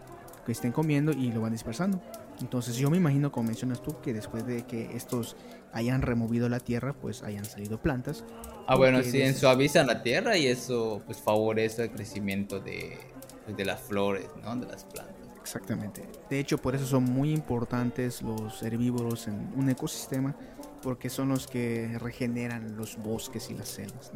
que 0.47 0.53
estén 0.53 0.73
comiendo 0.73 1.13
y 1.13 1.31
lo 1.31 1.43
van 1.43 1.53
dispersando. 1.53 2.01
Entonces 2.41 2.77
yo 2.77 2.91
me 2.91 2.97
imagino, 2.97 3.31
como 3.33 3.49
mencionas 3.49 3.83
tú, 3.83 4.01
que 4.01 4.13
después 4.13 4.47
de 4.47 4.65
que 4.65 4.97
estos 4.97 5.37
hayan 5.73 6.03
removido 6.03 6.49
la 6.49 6.61
tierra, 6.61 6.95
pues 6.95 7.23
hayan 7.23 7.45
salido 7.45 7.83
plantas. 7.83 8.25
Ah, 8.67 8.77
bueno, 8.77 9.03
sí, 9.03 9.35
suavizan 9.35 9.87
la 9.87 10.03
tierra 10.03 10.37
y 10.39 10.47
eso 10.47 11.03
pues 11.05 11.19
favorece 11.19 11.85
el 11.85 11.91
crecimiento 11.91 12.61
de, 12.61 12.99
de 13.47 13.65
las 13.65 13.81
flores, 13.81 14.29
¿no? 14.43 14.57
De 14.57 14.67
las 14.67 14.85
plantas. 14.85 15.17
Exactamente. 15.41 16.07
De 16.29 16.39
hecho, 16.39 16.59
por 16.59 16.75
eso 16.75 16.87
son 16.87 17.05
muy 17.05 17.33
importantes 17.33 18.23
los 18.23 18.63
herbívoros 18.63 19.29
en 19.29 19.53
un 19.57 19.69
ecosistema, 19.71 20.37
porque 20.83 21.11
son 21.11 21.31
los 21.31 21.47
que 21.47 21.97
regeneran 21.99 22.77
los 22.77 22.97
bosques 22.99 23.51
y 23.51 23.55
las 23.55 23.69
selvas. 23.69 24.13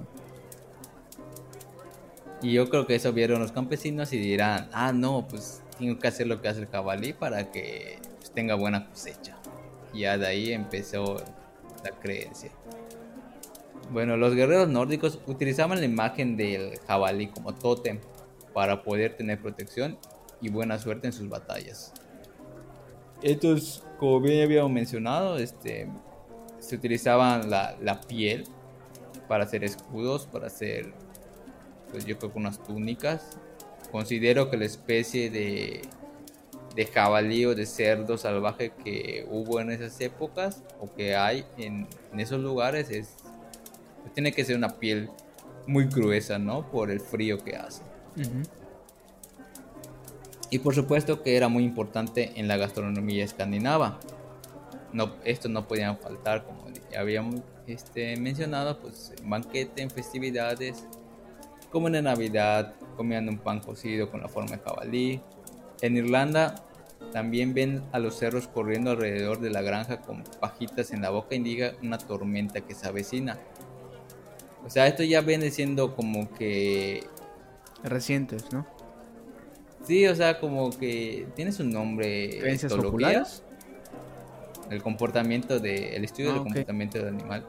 Y 2.42 2.52
yo 2.52 2.68
creo 2.68 2.86
que 2.86 2.96
eso 2.96 3.12
vieron 3.12 3.40
los 3.40 3.52
campesinos 3.52 4.12
y 4.12 4.18
dirán, 4.18 4.68
ah, 4.72 4.92
no, 4.92 5.26
pues 5.28 5.62
tengo 5.78 5.98
que 5.98 6.08
hacer 6.08 6.26
lo 6.26 6.42
que 6.42 6.48
hace 6.48 6.60
el 6.60 6.66
jabalí 6.66 7.12
para 7.12 7.52
que 7.52 7.98
pues, 8.18 8.32
tenga 8.32 8.56
buena 8.56 8.88
cosecha. 8.88 9.38
Y 9.94 10.00
ya 10.00 10.18
de 10.18 10.26
ahí 10.26 10.52
empezó 10.52 11.22
la 11.84 11.90
creencia. 12.00 12.50
Bueno, 13.90 14.16
los 14.16 14.34
guerreros 14.34 14.68
nórdicos 14.68 15.20
utilizaban 15.26 15.78
la 15.78 15.84
imagen 15.84 16.36
del 16.36 16.78
jabalí 16.86 17.28
como 17.28 17.54
tótem 17.54 18.00
para 18.52 18.82
poder 18.82 19.16
tener 19.16 19.40
protección 19.40 19.98
y 20.40 20.50
buena 20.50 20.78
suerte 20.78 21.06
en 21.06 21.12
sus 21.12 21.28
batallas. 21.28 21.92
Estos, 23.22 23.84
como 23.98 24.20
bien 24.20 24.42
habíamos 24.42 24.72
mencionado, 24.72 25.36
este, 25.36 25.88
se 26.58 26.74
utilizaban 26.74 27.50
la, 27.50 27.76
la 27.80 28.00
piel 28.00 28.44
para 29.28 29.44
hacer 29.44 29.62
escudos, 29.62 30.26
para 30.26 30.48
hacer, 30.48 30.92
pues 31.92 32.04
yo 32.04 32.18
creo 32.18 32.32
que 32.32 32.38
unas 32.38 32.62
túnicas. 32.62 33.36
Considero 33.92 34.50
que 34.50 34.56
la 34.56 34.64
especie 34.64 35.30
de, 35.30 35.82
de 36.74 36.86
jabalí 36.86 37.44
o 37.44 37.54
de 37.54 37.66
cerdo 37.66 38.18
salvaje 38.18 38.72
que 38.82 39.26
hubo 39.30 39.60
en 39.60 39.70
esas 39.70 40.00
épocas 40.00 40.64
o 40.80 40.92
que 40.92 41.14
hay 41.14 41.44
en, 41.58 41.86
en 42.12 42.20
esos 42.20 42.40
lugares 42.40 42.90
es 42.90 43.14
tiene 44.14 44.32
que 44.32 44.44
ser 44.44 44.56
una 44.56 44.68
piel 44.78 45.10
muy 45.66 45.86
gruesa, 45.86 46.38
¿no? 46.38 46.70
Por 46.70 46.90
el 46.90 47.00
frío 47.00 47.38
que 47.38 47.56
hace. 47.56 47.82
Y 50.50 50.58
por 50.58 50.74
supuesto 50.74 51.22
que 51.22 51.36
era 51.36 51.48
muy 51.48 51.64
importante 51.64 52.32
en 52.36 52.48
la 52.48 52.56
gastronomía 52.56 53.24
escandinava. 53.24 53.98
No, 54.92 55.14
esto 55.24 55.48
no 55.48 55.66
podían 55.66 55.98
faltar, 55.98 56.44
como 56.44 56.66
ya 56.90 57.00
habíamos 57.00 57.40
este, 57.66 58.16
mencionado, 58.18 58.78
pues 58.78 59.14
en 59.18 59.30
banquete, 59.30 59.80
en 59.80 59.90
festividades, 59.90 60.84
como 61.72 61.88
en 61.88 62.04
Navidad, 62.04 62.74
comiendo 62.96 63.32
un 63.32 63.38
pan 63.38 63.60
cocido 63.60 64.10
con 64.10 64.20
la 64.20 64.28
forma 64.28 64.56
de 64.56 64.58
jabalí. 64.58 65.20
En 65.80 65.96
Irlanda 65.96 66.54
también 67.12 67.54
ven 67.54 67.82
a 67.92 67.98
los 67.98 68.16
cerros 68.16 68.46
corriendo 68.46 68.92
alrededor 68.92 69.40
de 69.40 69.50
la 69.50 69.62
granja 69.62 70.00
con 70.00 70.22
pajitas 70.38 70.92
en 70.92 71.02
la 71.02 71.10
boca, 71.10 71.34
indica 71.34 71.72
una 71.82 71.98
tormenta 71.98 72.60
que 72.60 72.74
se 72.74 72.86
avecina. 72.86 73.38
O 74.64 74.70
sea, 74.70 74.86
esto 74.86 75.02
ya 75.02 75.22
viene 75.22 75.50
siendo 75.50 75.96
como 75.96 76.30
que 76.34 77.04
recientes, 77.82 78.52
¿no? 78.52 78.66
Sí, 79.84 80.06
o 80.06 80.14
sea, 80.14 80.38
como 80.38 80.70
que 80.70 81.26
tiene 81.34 81.50
su 81.50 81.64
nombre. 81.64 82.38
¿Creencias 82.38 82.72
populares? 82.72 83.42
El 84.70 84.82
comportamiento 84.82 85.58
de. 85.58 85.96
El 85.96 86.04
estudio 86.04 86.28
del 86.30 86.40
ah, 86.40 86.44
comportamiento 86.44 86.98
del 86.98 87.08
animal. 87.08 87.44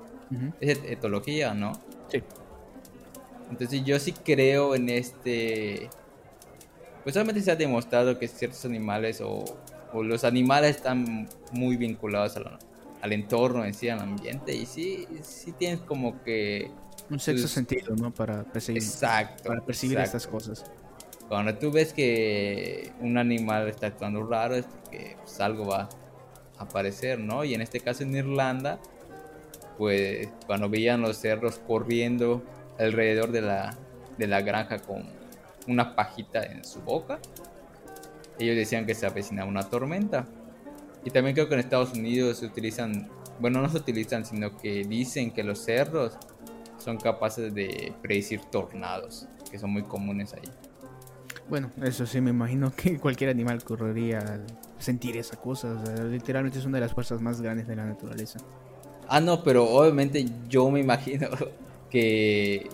Es 0.59 0.79
etología, 0.85 1.53
¿no? 1.53 1.73
Sí. 2.07 2.23
Entonces 3.53 3.83
yo 3.85 3.99
sí 3.99 4.11
creo 4.11 4.75
en 4.75 4.89
este. 4.89 5.89
Pues 7.03 7.13
solamente 7.13 7.41
se 7.41 7.51
ha 7.51 7.55
demostrado 7.55 8.17
que 8.17 8.27
ciertos 8.27 8.63
animales 8.65 9.21
o, 9.21 9.43
o 9.93 10.03
los 10.03 10.23
animales 10.23 10.77
están 10.77 11.29
muy 11.51 11.77
vinculados 11.77 12.37
al, 12.37 12.57
al 13.01 13.13
entorno 13.13 13.63
en 13.63 13.73
sí, 13.73 13.89
al 13.89 13.99
ambiente. 13.99 14.55
Y 14.55 14.65
sí, 14.65 15.07
sí 15.21 15.51
tienes 15.51 15.81
como 15.81 16.23
que 16.23 16.71
un 17.09 17.19
sexo 17.19 17.47
sentido, 17.47 17.95
¿no? 17.95 18.11
Para 18.11 18.43
percibir, 18.43 18.81
exacto, 18.81 19.43
para 19.43 19.61
percibir 19.61 19.99
estas 19.99 20.25
cosas. 20.25 20.63
Cuando 21.27 21.53
tú 21.55 21.71
ves 21.71 21.93
que 21.93 22.91
un 23.01 23.17
animal 23.17 23.67
está 23.67 23.87
actuando 23.87 24.23
raro 24.23 24.55
es 24.55 24.65
porque 24.65 25.15
pues, 25.21 25.39
algo 25.39 25.67
va 25.67 25.89
a 26.57 26.63
aparecer, 26.63 27.19
¿no? 27.19 27.43
Y 27.43 27.53
en 27.53 27.61
este 27.61 27.79
caso 27.81 28.03
en 28.03 28.15
Irlanda, 28.15 28.79
pues 29.77 30.29
cuando 30.47 30.69
veían 30.69 31.01
los 31.01 31.17
cerros 31.17 31.59
corriendo 31.67 32.41
alrededor 32.79 33.31
de 33.31 33.41
la, 33.41 33.77
de 34.17 34.27
la 34.27 34.41
granja 34.41 34.79
con 34.79 35.03
una 35.67 35.95
pajita 35.95 36.43
en 36.43 36.63
su 36.63 36.81
boca. 36.81 37.19
Ellos 38.39 38.55
decían 38.55 38.85
que 38.85 38.95
se 38.95 39.05
avecinaba 39.05 39.49
una 39.49 39.63
tormenta. 39.69 40.25
Y 41.05 41.11
también 41.11 41.35
creo 41.35 41.47
que 41.47 41.55
en 41.55 41.59
Estados 41.59 41.93
Unidos 41.93 42.37
se 42.37 42.45
utilizan, 42.45 43.09
bueno, 43.39 43.61
no 43.61 43.69
se 43.69 43.77
utilizan, 43.77 44.25
sino 44.25 44.57
que 44.57 44.83
dicen 44.85 45.31
que 45.31 45.43
los 45.43 45.59
cerdos 45.59 46.17
son 46.77 46.97
capaces 46.97 47.53
de 47.53 47.93
predecir 48.01 48.41
tornados, 48.41 49.27
que 49.51 49.59
son 49.59 49.71
muy 49.71 49.83
comunes 49.83 50.33
ahí. 50.33 50.49
Bueno, 51.49 51.71
eso 51.83 52.05
sí, 52.05 52.21
me 52.21 52.29
imagino 52.29 52.73
que 52.75 52.97
cualquier 52.99 53.29
animal 53.29 53.63
correría 53.63 54.19
al 54.19 54.45
sentir 54.79 55.17
esa 55.17 55.37
cosa. 55.37 55.83
literalmente 56.09 56.59
es 56.59 56.65
una 56.65 56.77
de 56.77 56.81
las 56.81 56.93
fuerzas 56.93 57.21
más 57.21 57.41
grandes 57.41 57.67
de 57.67 57.75
la 57.75 57.85
naturaleza. 57.85 58.39
Ah, 59.07 59.19
no, 59.19 59.43
pero 59.43 59.65
obviamente 59.69 60.25
yo 60.47 60.69
me 60.71 60.79
imagino 60.79 61.27
que, 61.93 62.69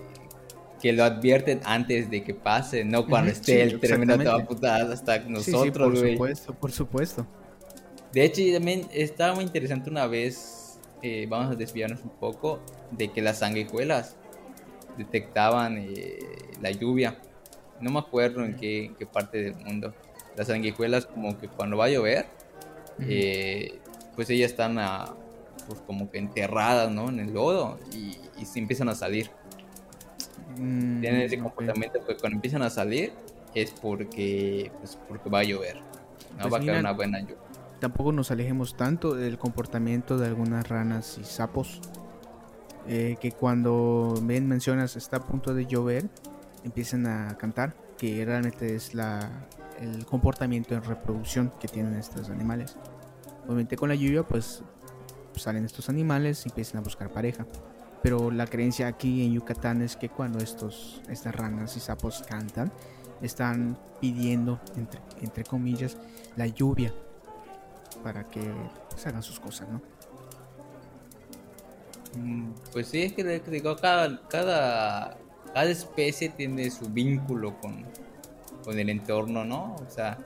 que 0.82 0.94
lo 0.94 1.04
advierten 1.04 1.60
antes 1.66 2.10
de 2.10 2.24
que 2.24 2.34
pase, 2.34 2.86
no 2.86 3.06
cuando 3.06 3.32
esté 3.32 3.62
el 3.62 3.80
toda 3.80 4.46
putada 4.46 4.94
hasta 4.94 5.20
nosotros, 5.20 5.64
sí, 5.64 5.72
por 5.72 5.98
supuesto, 5.98 6.54
por 6.54 6.72
supuesto. 6.72 7.28
De 8.14 8.24
hecho, 8.24 8.42
también 8.54 8.88
estaba 8.94 9.36
muy 9.36 9.44
interesante 9.44 9.90
una 9.90 10.08
vez, 10.08 10.80
eh, 11.04 11.28
vamos 11.30 11.52
a 11.52 11.56
desviarnos 11.56 12.02
un 12.02 12.12
poco, 12.12 12.62
de 12.92 13.12
que 13.12 13.22
las 13.22 13.40
sanguijuelas 13.40 14.16
detectaban 14.98 15.78
eh, 15.78 16.20
la 16.62 16.72
lluvia. 16.72 17.20
No 17.82 17.92
me 17.92 18.00
acuerdo 18.00 18.46
en 18.46 18.56
qué, 18.56 18.94
parte 19.12 19.44
del 19.44 19.56
mundo. 19.58 19.94
Las 20.38 20.48
sanguijuelas 20.48 21.06
como 21.06 21.38
que 21.38 21.50
cuando 21.50 21.76
va 21.76 21.86
a 21.86 21.90
llover, 21.90 22.26
eh, 23.02 23.80
pues 24.16 24.30
ellas 24.30 24.52
están 24.52 24.80
a, 24.80 25.14
pues 25.68 25.82
como 25.82 26.10
que 26.10 26.18
enterradas, 26.18 26.90
¿no? 26.90 27.10
En 27.10 27.20
el 27.20 27.34
lodo 27.34 27.78
y, 27.94 28.18
y 28.39 28.46
se 28.46 28.60
empiezan 28.60 28.89
a 28.89 28.96
salir. 28.96 29.29
Mm, 30.58 31.01
Tienen 31.01 31.22
ese 31.22 31.39
comportamiento 31.39 32.00
que 32.05 32.15
cuando 32.17 32.38
empiezan 32.38 32.62
a 32.62 32.69
salir 32.69 33.13
es 33.53 33.72
porque, 33.72 34.72
pues, 34.79 34.98
porque 35.08 35.29
va 35.29 35.39
a 35.39 35.43
llover. 35.43 35.77
No 35.77 36.43
pues 36.43 36.53
va 36.53 36.58
a 36.58 36.65
caer 36.65 36.79
una 36.79 36.91
buena 36.91 37.19
lluvia. 37.19 37.38
Tampoco 37.79 38.12
nos 38.12 38.29
alejemos 38.31 38.75
tanto 38.75 39.15
del 39.15 39.38
comportamiento 39.38 40.17
de 40.17 40.27
algunas 40.27 40.67
ranas 40.67 41.17
y 41.19 41.24
sapos. 41.24 41.81
Eh, 42.88 43.17
que 43.22 43.31
cuando 43.31 44.15
ven 44.24 44.48
mencionas 44.48 44.96
está 44.96 45.17
a 45.17 45.25
punto 45.25 45.53
de 45.53 45.65
llover, 45.65 46.10
empiezan 46.63 47.05
a 47.05 47.38
cantar, 47.38 47.75
que 47.98 48.25
realmente 48.25 48.75
es 48.75 48.96
la, 48.96 49.48
el 49.79 50.05
comportamiento 50.05 50.75
en 50.75 50.84
reproducción 50.84 51.51
que 51.60 51.67
tienen 51.67 51.93
estos 51.96 52.29
animales. 52.29 52.77
Obviamente 53.46 53.77
con 53.77 53.89
la 53.89 53.96
lluvia 53.96 54.24
pues 54.24 54.63
salen 55.36 55.65
estos 55.65 55.89
animales 55.89 56.46
y 56.46 56.50
empiezan 56.50 56.79
a 56.79 56.81
buscar 56.81 57.10
pareja. 57.10 57.46
Pero 58.01 58.32
la 58.32 58.48
creencia 58.48 58.88
aquí 58.88 59.25
en 59.25 59.34
Yucatán 59.34 59.82
es 59.82 59.98
que 59.98 60.10
cuando 60.10 60.39
estos, 60.39 61.01
estas 61.10 61.36
ranas 61.36 61.75
y 61.75 61.79
sapos 61.79 62.24
cantan, 62.27 62.72
están 63.22 63.77
pidiendo, 64.00 64.60
entre, 64.77 65.01
entre 65.22 65.44
comillas, 65.44 65.98
la 66.38 66.48
lluvia 66.48 66.94
para 68.03 68.24
que 68.24 68.41
pues, 68.89 69.06
hagan 69.08 69.24
sus 69.24 69.39
cosas, 69.39 69.68
¿no? 69.70 69.82
Mm, 72.15 72.53
pues 72.72 72.88
sí, 72.88 73.03
es 73.03 73.13
que 73.13 73.24
digo, 73.24 73.75
cada, 73.75 74.22
cada, 74.29 75.18
cada 75.53 75.70
especie 75.70 76.29
tiene 76.29 76.72
su 76.72 76.89
vínculo 76.89 77.60
con, 77.60 77.86
con 78.63 78.79
el 78.79 78.89
entorno, 78.89 79.46
¿no? 79.46 79.75
O 79.75 79.89
sea, 79.89 80.18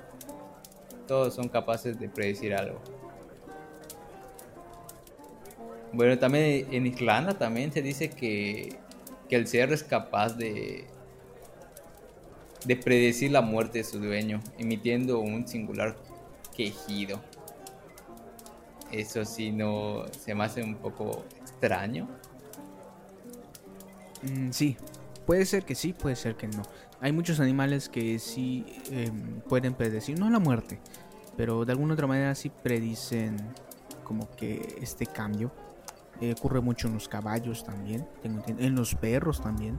todos 1.08 1.34
son 1.34 1.50
capaces 1.50 2.00
de 2.00 2.10
predecir 2.10 2.54
algo. 2.54 2.80
Bueno, 5.94 6.18
también 6.18 6.68
en 6.72 6.88
Irlanda 6.88 7.38
también 7.38 7.72
se 7.72 7.84
dice 7.84 8.10
que, 8.10 8.80
el 9.30 9.48
cerdo 9.48 9.74
es 9.74 9.84
capaz 9.84 10.38
de, 10.38 10.86
de 12.66 12.76
predecir 12.76 13.32
la 13.32 13.42
muerte 13.42 13.80
de 13.80 13.84
su 13.84 13.98
dueño, 13.98 14.42
emitiendo 14.60 15.20
un 15.20 15.48
singular 15.48 15.98
quejido. 16.56 17.20
Eso 18.92 19.26
sí 19.26 19.52
no 19.52 20.06
se 20.12 20.36
me 20.36 20.44
hace 20.44 20.62
un 20.62 20.76
poco 20.76 21.26
extraño. 21.42 22.08
Mm, 24.22 24.52
sí, 24.52 24.78
puede 25.26 25.46
ser 25.46 25.64
que 25.64 25.74
sí, 25.74 25.94
puede 25.94 26.16
ser 26.16 26.36
que 26.36 26.48
no. 26.48 26.62
Hay 27.02 27.12
muchos 27.12 27.40
animales 27.40 27.90
que 27.90 28.20
sí 28.20 28.66
em, 28.92 29.42
pueden 29.42 29.74
predecir, 29.74 30.20
no 30.20 30.30
la 30.30 30.38
muerte, 30.38 30.80
pero 31.36 31.66
de 31.66 31.72
alguna 31.72 31.96
otra 31.96 32.06
manera 32.06 32.36
sí 32.36 32.50
predicen 32.50 33.38
como 34.04 34.30
que 34.36 34.78
este 34.80 35.08
cambio 35.08 35.52
eh, 36.22 36.34
ocurre 36.38 36.62
mucho 36.62 36.88
en 36.88 36.94
los 36.94 37.08
caballos 37.08 37.64
también, 37.64 38.06
en 38.24 38.76
los 38.76 38.96
perros 38.96 39.42
también. 39.42 39.76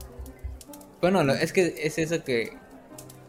Bueno, 1.01 1.21
es 1.33 1.53
que 1.53 1.75
es 1.77 1.97
eso 1.97 2.23
que, 2.23 2.53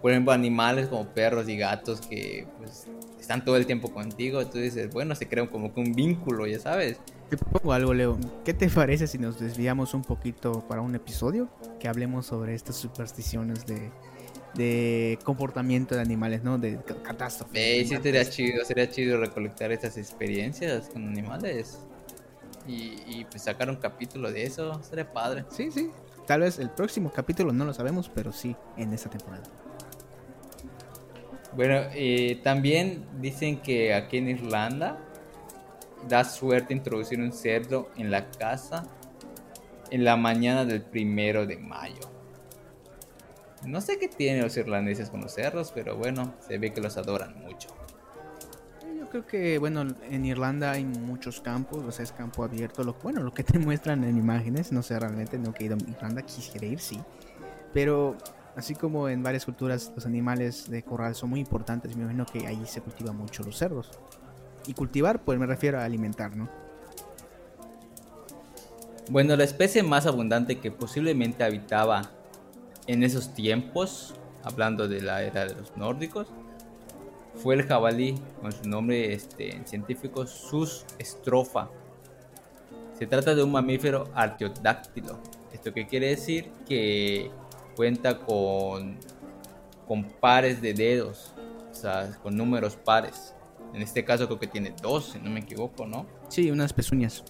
por 0.00 0.10
ejemplo, 0.10 0.32
animales 0.32 0.88
como 0.88 1.06
perros 1.08 1.48
y 1.48 1.56
gatos 1.56 2.00
que 2.00 2.46
pues, 2.58 2.86
están 3.20 3.44
todo 3.44 3.56
el 3.56 3.66
tiempo 3.66 3.92
contigo, 3.92 4.46
tú 4.46 4.58
dices, 4.58 4.90
bueno, 4.92 5.14
se 5.14 5.28
crea 5.28 5.48
como 5.50 5.74
que 5.74 5.80
un 5.80 5.92
vínculo, 5.92 6.46
ya 6.46 6.58
sabes. 6.58 6.98
Te 7.28 7.36
pongo 7.36 7.72
algo, 7.72 7.92
Leo. 7.92 8.18
¿Qué 8.44 8.54
te 8.54 8.68
parece 8.68 9.06
si 9.06 9.18
nos 9.18 9.38
desviamos 9.40 9.94
un 9.94 10.02
poquito 10.02 10.66
para 10.68 10.80
un 10.80 10.94
episodio? 10.94 11.48
Que 11.80 11.88
hablemos 11.88 12.26
sobre 12.26 12.54
estas 12.54 12.76
supersticiones 12.76 13.66
de, 13.66 13.90
de 14.54 15.18
comportamiento 15.24 15.96
de 15.96 16.02
animales, 16.02 16.44
¿no? 16.44 16.56
De 16.56 16.78
catástrofes. 17.02 17.88
sí, 17.88 17.96
sería 18.00 18.24
chido, 18.24 18.64
sería 18.64 18.88
chido 18.88 19.18
recolectar 19.18 19.72
estas 19.72 19.98
experiencias 19.98 20.88
con 20.88 21.08
animales 21.08 21.80
y, 22.66 23.24
pues 23.30 23.42
sacar 23.42 23.70
un 23.70 23.76
capítulo 23.76 24.30
de 24.30 24.44
eso, 24.44 24.82
sería 24.82 25.12
padre. 25.12 25.44
Sí, 25.50 25.70
sí. 25.70 25.90
Tal 26.26 26.40
vez 26.40 26.58
el 26.58 26.70
próximo 26.70 27.12
capítulo 27.12 27.52
no 27.52 27.64
lo 27.64 27.72
sabemos, 27.72 28.10
pero 28.12 28.32
sí 28.32 28.56
en 28.76 28.92
esta 28.92 29.08
temporada. 29.08 29.44
Bueno, 31.54 31.88
eh, 31.94 32.40
también 32.42 33.06
dicen 33.20 33.60
que 33.60 33.94
aquí 33.94 34.18
en 34.18 34.28
Irlanda 34.28 34.98
da 36.08 36.24
suerte 36.24 36.74
introducir 36.74 37.20
un 37.20 37.32
cerdo 37.32 37.90
en 37.96 38.10
la 38.10 38.30
casa 38.30 38.84
en 39.90 40.04
la 40.04 40.16
mañana 40.16 40.64
del 40.64 40.82
primero 40.82 41.46
de 41.46 41.56
mayo. 41.56 42.10
No 43.64 43.80
sé 43.80 43.98
qué 43.98 44.08
tienen 44.08 44.42
los 44.42 44.56
irlandeses 44.56 45.10
con 45.10 45.20
los 45.20 45.32
cerdos, 45.32 45.72
pero 45.74 45.96
bueno, 45.96 46.34
se 46.46 46.58
ve 46.58 46.72
que 46.72 46.80
los 46.80 46.96
adoran 46.96 47.38
mucho 47.40 47.75
creo 49.08 49.26
que, 49.26 49.58
bueno, 49.58 49.84
en 50.10 50.24
Irlanda 50.24 50.72
hay 50.72 50.84
muchos 50.84 51.40
campos, 51.40 51.84
o 51.84 51.92
sea, 51.92 52.02
es 52.02 52.12
campo 52.12 52.44
abierto. 52.44 52.84
Lo, 52.84 52.94
bueno, 52.94 53.22
lo 53.22 53.32
que 53.32 53.44
te 53.44 53.58
muestran 53.60 54.04
en 54.04 54.16
imágenes, 54.16 54.72
no 54.72 54.82
sé 54.82 54.98
realmente, 54.98 55.38
no 55.38 55.52
he 55.58 55.64
ido 55.64 55.76
a 55.76 55.90
Irlanda, 55.90 56.22
quisiera 56.22 56.66
ir, 56.66 56.80
sí. 56.80 57.00
Pero 57.72 58.16
así 58.56 58.74
como 58.74 59.08
en 59.08 59.22
varias 59.22 59.44
culturas 59.44 59.92
los 59.94 60.06
animales 60.06 60.70
de 60.70 60.82
corral 60.82 61.14
son 61.14 61.30
muy 61.30 61.40
importantes, 61.40 61.94
me 61.96 62.02
imagino 62.02 62.24
que 62.26 62.46
allí 62.46 62.66
se 62.66 62.80
cultiva 62.80 63.12
mucho 63.12 63.42
los 63.42 63.56
cerdos. 63.56 63.90
Y 64.66 64.74
cultivar, 64.74 65.24
pues 65.24 65.38
me 65.38 65.46
refiero 65.46 65.78
a 65.78 65.84
alimentar, 65.84 66.36
¿no? 66.36 66.48
Bueno, 69.08 69.36
la 69.36 69.44
especie 69.44 69.82
más 69.84 70.06
abundante 70.06 70.58
que 70.58 70.72
posiblemente 70.72 71.44
habitaba 71.44 72.10
en 72.88 73.04
esos 73.04 73.34
tiempos, 73.34 74.14
hablando 74.42 74.88
de 74.88 75.00
la 75.00 75.22
era 75.22 75.46
de 75.46 75.54
los 75.54 75.76
nórdicos, 75.76 76.28
fue 77.36 77.54
el 77.54 77.62
jabalí, 77.64 78.14
con 78.40 78.52
su 78.52 78.68
nombre 78.68 79.12
este, 79.12 79.60
científico 79.64 80.26
Sus 80.26 80.84
estrofa. 80.98 81.68
Se 82.98 83.06
trata 83.06 83.34
de 83.34 83.42
un 83.42 83.52
mamífero 83.52 84.08
artiodáctilo. 84.14 85.18
¿Esto 85.52 85.72
qué 85.72 85.86
quiere 85.86 86.08
decir? 86.08 86.50
Que 86.66 87.30
cuenta 87.76 88.18
con, 88.18 88.96
con 89.86 90.04
pares 90.04 90.62
de 90.62 90.72
dedos, 90.72 91.34
o 91.70 91.74
sea, 91.74 92.10
con 92.22 92.36
números 92.36 92.76
pares. 92.76 93.34
En 93.74 93.82
este 93.82 94.04
caso 94.04 94.26
creo 94.26 94.38
que 94.38 94.46
tiene 94.46 94.74
dos, 94.80 95.12
si 95.12 95.18
no 95.18 95.30
me 95.30 95.40
equivoco, 95.40 95.86
¿no? 95.86 96.06
Sí, 96.28 96.50
unas 96.50 96.72
pezuñas. 96.72 97.22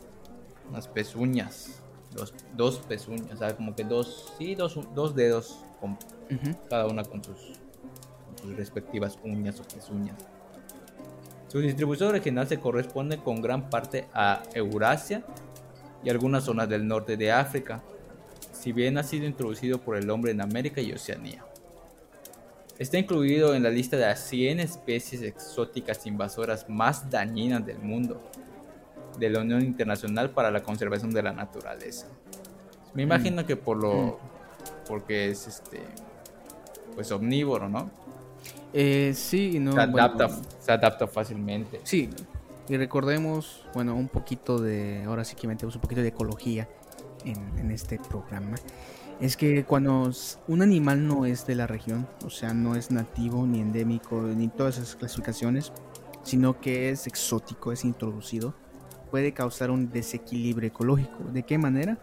Unas 0.71 0.87
pezuñas. 0.87 1.83
Dos, 2.13 2.33
dos 2.57 2.79
pezuñas, 2.79 3.35
o 3.35 3.37
sea, 3.37 3.57
como 3.57 3.75
que 3.75 3.85
dos, 3.85 4.33
sí, 4.39 4.55
dos, 4.55 4.79
dos 4.95 5.15
dedos, 5.15 5.59
con, 5.81 5.99
cada 6.71 6.87
una 6.87 7.05
con 7.05 7.23
sus 7.23 7.59
sus 8.47 8.57
respectivas 8.57 9.19
uñas 9.25 9.61
o 9.61 9.65
pezuñas. 9.65 10.17
Su 11.49 11.61
distribución 11.61 12.13
regional 12.13 12.49
se 12.49 12.59
corresponde 12.59 13.19
con 13.19 13.41
gran 13.41 13.71
parte 13.71 14.07
a 14.13 14.43
Eurasia 14.55 15.23
y 16.03 16.11
algunas 16.11 16.45
zonas 16.45 16.69
del 16.69 16.87
norte 16.87 17.17
de 17.17 17.33
África, 17.33 17.83
si 18.53 18.73
bien 18.73 18.99
ha 18.99 19.03
sido 19.03 19.27
introducido 19.27 19.81
por 19.81 19.97
el 19.97 20.11
hombre 20.11 20.33
en 20.33 20.41
América 20.41 20.81
y 20.81 20.93
Oceanía. 20.93 21.45
Está 22.79 22.99
incluido 22.99 23.55
en 23.55 23.63
la 23.63 23.71
lista 23.71 23.97
de 23.97 24.07
las 24.07 24.21
100 24.29 24.61
especies 24.61 25.23
exóticas 25.23 26.05
invasoras 26.07 26.69
más 26.69 27.09
dañinas 27.11 27.65
del 27.65 27.79
mundo, 27.79 28.21
de 29.19 29.31
la 29.31 29.41
Unión 29.41 29.63
Internacional 29.63 30.31
para 30.31 30.51
la 30.51 30.63
Conservación 30.63 31.11
de 31.11 31.23
la 31.23 31.33
Naturaleza. 31.33 32.07
Me 32.93 33.03
imagino 33.03 33.43
mm. 33.43 33.47
que 33.47 33.57
por 33.57 33.79
lo 33.79 33.95
mm. 33.95 34.17
porque 34.87 35.31
es 35.31 35.47
este 35.47 35.81
pues 36.95 37.11
omnívoro, 37.13 37.69
¿no? 37.69 37.91
Eh, 38.73 39.13
sí, 39.15 39.59
no. 39.59 39.73
Se 39.73 39.81
adapta, 39.81 40.29
se 40.61 40.73
adapta 40.73 41.07
fácilmente. 41.07 41.81
Sí, 41.85 42.11
y 42.69 42.77
recordemos, 42.77 43.65
bueno, 43.75 43.95
un 43.95 44.09
poquito 44.09 44.59
de, 44.59 45.05
ahora 45.05 45.25
sí 45.25 45.37
que 45.37 45.47
metemos 45.47 45.77
un 45.77 45.81
poquito 45.81 46.03
de 46.03 46.09
ecología 46.09 46.69
en, 47.25 47.71
este 47.71 47.99
programa. 47.99 48.57
Es 49.21 49.37
que 49.37 49.65
cuando 49.65 50.11
un 50.49 50.63
animal 50.63 51.07
no 51.07 51.27
es 51.27 51.47
de 51.47 51.55
la 51.55 51.67
región, 51.67 52.07
o 52.25 52.31
sea, 52.31 52.55
no 52.55 52.75
es 52.75 52.91
nativo 52.91 53.47
ni 53.47 53.61
endémico 53.61 54.21
ni 54.21 54.49
todas 54.49 54.79
esas 54.79 54.97
clasificaciones, 54.97 55.73
sino 56.23 56.61
que 56.61 56.91
es 56.91 57.07
exótico, 57.07 57.73
es 57.73 57.85
introducido, 57.85 58.55
puede 59.11 59.33
causar 59.33 59.71
un 59.71 59.91
desequilibrio 59.91 60.69
ecológico. 60.69 61.25
¿De 61.33 61.45
qué 61.45 61.59
manera? 61.59 61.99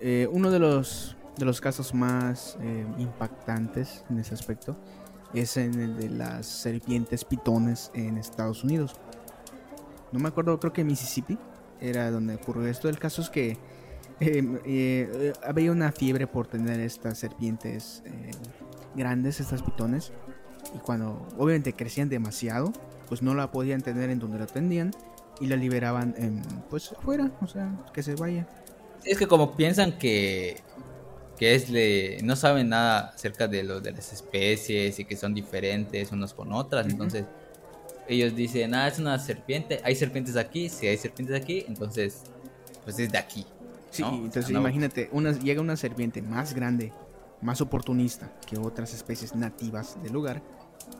Eh, 0.00 0.28
uno 0.30 0.50
de 0.50 0.58
los, 0.58 1.16
de 1.38 1.44
los 1.44 1.60
casos 1.60 1.94
más 1.94 2.58
eh, 2.60 2.84
impactantes 2.98 4.04
en 4.10 4.18
ese 4.18 4.34
aspecto 4.34 4.76
es 5.34 5.56
en 5.56 5.80
el 5.80 5.96
de 5.96 6.10
las 6.10 6.46
serpientes 6.46 7.24
pitones 7.24 7.90
en 7.94 8.18
Estados 8.18 8.64
Unidos. 8.64 8.94
No 10.12 10.20
me 10.20 10.28
acuerdo, 10.28 10.58
creo 10.60 10.72
que 10.72 10.84
Mississippi 10.84 11.38
era 11.80 12.10
donde 12.10 12.36
ocurrió 12.36 12.66
esto. 12.66 12.88
El 12.88 12.98
caso 12.98 13.22
es 13.22 13.30
que 13.30 13.58
eh, 14.20 15.32
había 15.44 15.72
una 15.72 15.92
fiebre 15.92 16.26
por 16.26 16.46
tener 16.46 16.80
estas 16.80 17.18
serpientes 17.18 18.02
grandes, 18.94 19.40
estas 19.40 19.62
pitones. 19.62 20.12
Y 20.74 20.78
cuando 20.78 21.26
obviamente 21.36 21.72
crecían 21.72 22.08
demasiado, 22.08 22.72
pues 23.08 23.22
no 23.22 23.34
la 23.34 23.50
podían 23.50 23.82
tener 23.82 24.10
en 24.10 24.18
donde 24.18 24.38
la 24.38 24.46
tendían 24.46 24.92
y 25.40 25.46
la 25.46 25.56
liberaban 25.56 26.14
en, 26.16 26.42
pues 26.70 26.92
afuera, 26.92 27.30
o 27.40 27.46
sea, 27.46 27.84
que 27.92 28.02
se 28.02 28.14
vaya. 28.14 28.46
Es 29.04 29.18
que 29.18 29.26
como 29.26 29.56
piensan 29.56 29.98
que, 29.98 30.62
que 31.38 31.54
es 31.54 31.70
le, 31.70 32.20
no 32.22 32.36
saben 32.36 32.68
nada 32.68 33.12
acerca 33.14 33.48
de 33.48 33.62
lo 33.62 33.80
de 33.80 33.92
las 33.92 34.12
especies 34.12 34.98
y 34.98 35.04
que 35.04 35.16
son 35.16 35.34
diferentes 35.34 36.12
unas 36.12 36.34
con 36.34 36.52
otras, 36.52 36.86
entonces 36.86 37.26
ellos 38.08 38.36
dicen, 38.36 38.74
ah, 38.74 38.86
es 38.86 38.98
una 38.98 39.18
serpiente, 39.18 39.80
hay 39.82 39.96
serpientes 39.96 40.36
aquí, 40.36 40.68
si 40.68 40.86
hay 40.86 40.96
serpientes 40.96 41.40
aquí, 41.40 41.64
entonces 41.66 42.22
pues 42.84 42.98
es 42.98 43.10
de 43.10 43.18
aquí. 43.18 43.46
Sí, 43.90 44.02
entonces 44.02 44.50
imagínate, 44.50 45.08
una, 45.12 45.32
llega 45.32 45.60
una 45.60 45.76
serpiente 45.76 46.20
más 46.20 46.54
grande, 46.54 46.92
más 47.40 47.60
oportunista 47.60 48.32
que 48.46 48.58
otras 48.58 48.92
especies 48.92 49.34
nativas 49.34 50.02
del 50.02 50.12
lugar, 50.12 50.42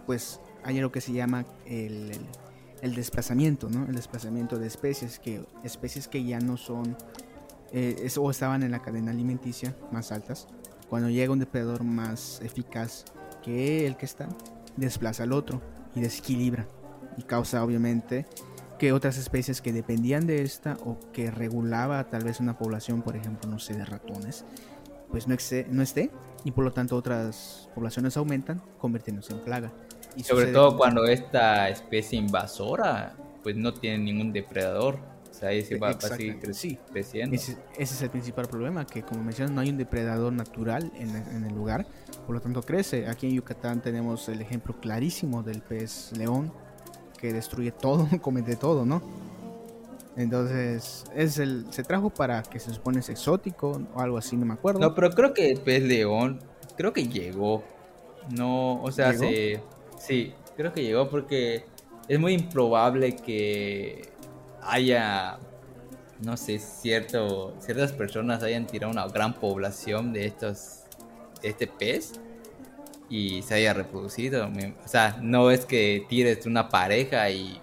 pues 0.06 0.40
hay 0.62 0.80
lo 0.80 0.90
que 0.90 1.00
se 1.00 1.12
llama 1.12 1.44
el 1.66 2.12
el 2.84 2.94
desplazamiento, 2.94 3.70
¿no? 3.70 3.86
El 3.86 3.94
desplazamiento 3.94 4.58
de 4.58 4.66
especies, 4.66 5.18
que 5.18 5.42
especies 5.62 6.06
que 6.06 6.22
ya 6.22 6.38
no 6.38 6.58
son 6.58 6.94
eh, 7.74 8.08
o 8.16 8.30
estaban 8.30 8.62
en 8.62 8.70
la 8.70 8.80
cadena 8.80 9.10
alimenticia 9.10 9.74
más 9.90 10.12
altas. 10.12 10.46
Cuando 10.88 11.10
llega 11.10 11.32
un 11.32 11.40
depredador 11.40 11.82
más 11.82 12.40
eficaz 12.42 13.04
que 13.42 13.86
el 13.86 13.96
que 13.96 14.06
está, 14.06 14.28
desplaza 14.76 15.24
al 15.24 15.32
otro 15.32 15.60
y 15.94 16.00
desequilibra 16.00 16.66
y 17.16 17.24
causa 17.24 17.62
obviamente 17.64 18.26
que 18.78 18.92
otras 18.92 19.18
especies 19.18 19.60
que 19.60 19.72
dependían 19.72 20.26
de 20.26 20.42
esta 20.42 20.76
o 20.84 20.98
que 21.12 21.30
regulaba 21.30 22.04
tal 22.08 22.24
vez 22.24 22.40
una 22.40 22.56
población, 22.56 23.02
por 23.02 23.16
ejemplo, 23.16 23.50
no 23.50 23.58
sé, 23.58 23.74
de 23.74 23.84
ratones, 23.84 24.44
pues 25.10 25.26
no, 25.26 25.36
no 25.70 25.82
esté 25.82 26.10
y 26.44 26.52
por 26.52 26.64
lo 26.64 26.72
tanto 26.72 26.96
otras 26.96 27.68
poblaciones 27.74 28.16
aumentan, 28.16 28.62
convirtiéndose 28.78 29.32
en 29.32 29.40
plaga. 29.40 29.72
Y 30.16 30.22
sobre 30.22 30.46
todo 30.46 30.76
cuando 30.76 31.04
esta 31.06 31.68
especie 31.68 32.18
invasora 32.18 33.16
pues 33.42 33.56
no 33.56 33.74
tiene 33.74 33.98
ningún 33.98 34.32
depredador. 34.32 34.98
O 35.34 35.36
sea, 35.36 35.48
ahí 35.48 35.62
se 35.62 35.76
va, 35.78 35.90
a 35.90 36.00
seguir 36.00 36.38
creciendo. 36.38 37.34
Ese, 37.34 37.56
es 37.76 38.02
el 38.02 38.10
principal 38.10 38.46
problema, 38.46 38.86
que 38.86 39.02
como 39.02 39.24
mencionas 39.24 39.52
no 39.52 39.60
hay 39.60 39.70
un 39.70 39.76
depredador 39.76 40.32
natural 40.32 40.92
en, 40.94 41.44
el 41.44 41.52
lugar, 41.52 41.86
por 42.24 42.36
lo 42.36 42.40
tanto 42.40 42.62
crece. 42.62 43.08
Aquí 43.08 43.26
en 43.26 43.34
Yucatán 43.34 43.82
tenemos 43.82 44.28
el 44.28 44.40
ejemplo 44.40 44.78
clarísimo 44.80 45.42
del 45.42 45.60
pez 45.60 46.12
león, 46.16 46.52
que 47.18 47.32
destruye 47.32 47.72
todo, 47.72 48.08
comete 48.22 48.54
todo, 48.54 48.86
¿no? 48.86 49.02
Entonces, 50.16 51.04
es 51.16 51.38
el, 51.38 51.66
se 51.70 51.82
trajo 51.82 52.10
para 52.10 52.44
que 52.44 52.60
se 52.60 52.72
supone 52.72 53.00
es 53.00 53.08
exótico 53.08 53.82
o 53.92 54.00
algo 54.00 54.16
así, 54.16 54.36
no 54.36 54.46
me 54.46 54.54
acuerdo. 54.54 54.78
No, 54.78 54.94
pero 54.94 55.10
creo 55.10 55.34
que 55.34 55.50
el 55.50 55.60
pez 55.60 55.82
león, 55.82 56.38
creo 56.76 56.92
que 56.92 57.08
llegó. 57.08 57.64
No, 58.30 58.80
o 58.80 58.92
sea, 58.92 59.12
se 59.12 59.60
Sí, 59.98 60.32
creo 60.56 60.72
que 60.72 60.84
llegó 60.84 61.10
porque 61.10 61.64
es 62.08 62.20
muy 62.20 62.34
improbable 62.34 63.16
que 63.16 64.13
haya, 64.66 65.38
no 66.20 66.36
sé, 66.36 66.58
cierto, 66.58 67.54
ciertas 67.60 67.92
personas 67.92 68.42
hayan 68.42 68.66
tirado 68.66 68.92
una 68.92 69.06
gran 69.08 69.34
población 69.34 70.12
de 70.12 70.26
estos, 70.26 70.84
este 71.42 71.66
pez 71.66 72.20
y 73.08 73.42
se 73.42 73.54
haya 73.54 73.74
reproducido. 73.74 74.50
O 74.84 74.88
sea, 74.88 75.18
no 75.20 75.50
es 75.50 75.66
que 75.66 76.06
tires 76.08 76.46
una 76.46 76.68
pareja 76.68 77.30
y, 77.30 77.60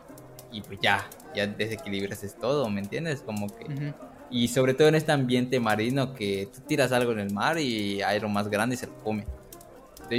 y 0.52 0.62
pues 0.62 0.80
ya, 0.82 1.10
ya 1.36 1.48
desequilibras 1.48 2.24
todo, 2.40 2.70
¿me 2.70 2.82
entiendes? 2.82 3.22
Como 3.22 3.48
que... 3.48 3.94
Y 4.34 4.48
sobre 4.48 4.74
todo 4.74 4.88
en 4.88 4.96
este 4.96 5.12
ambiente 5.12 5.60
marino 5.60 6.14
que 6.14 6.48
tú 6.54 6.62
tiras 6.62 6.94
algo 6.94 7.12
en 7.12 7.20
el 7.20 7.34
mar 7.34 7.60
y 7.60 8.02
hay 8.02 8.16
algo 8.16 8.30
más 8.30 8.48
grande 8.48 8.76
y 8.76 8.78
se 8.78 8.88
lo 8.88 8.96
come 9.04 9.26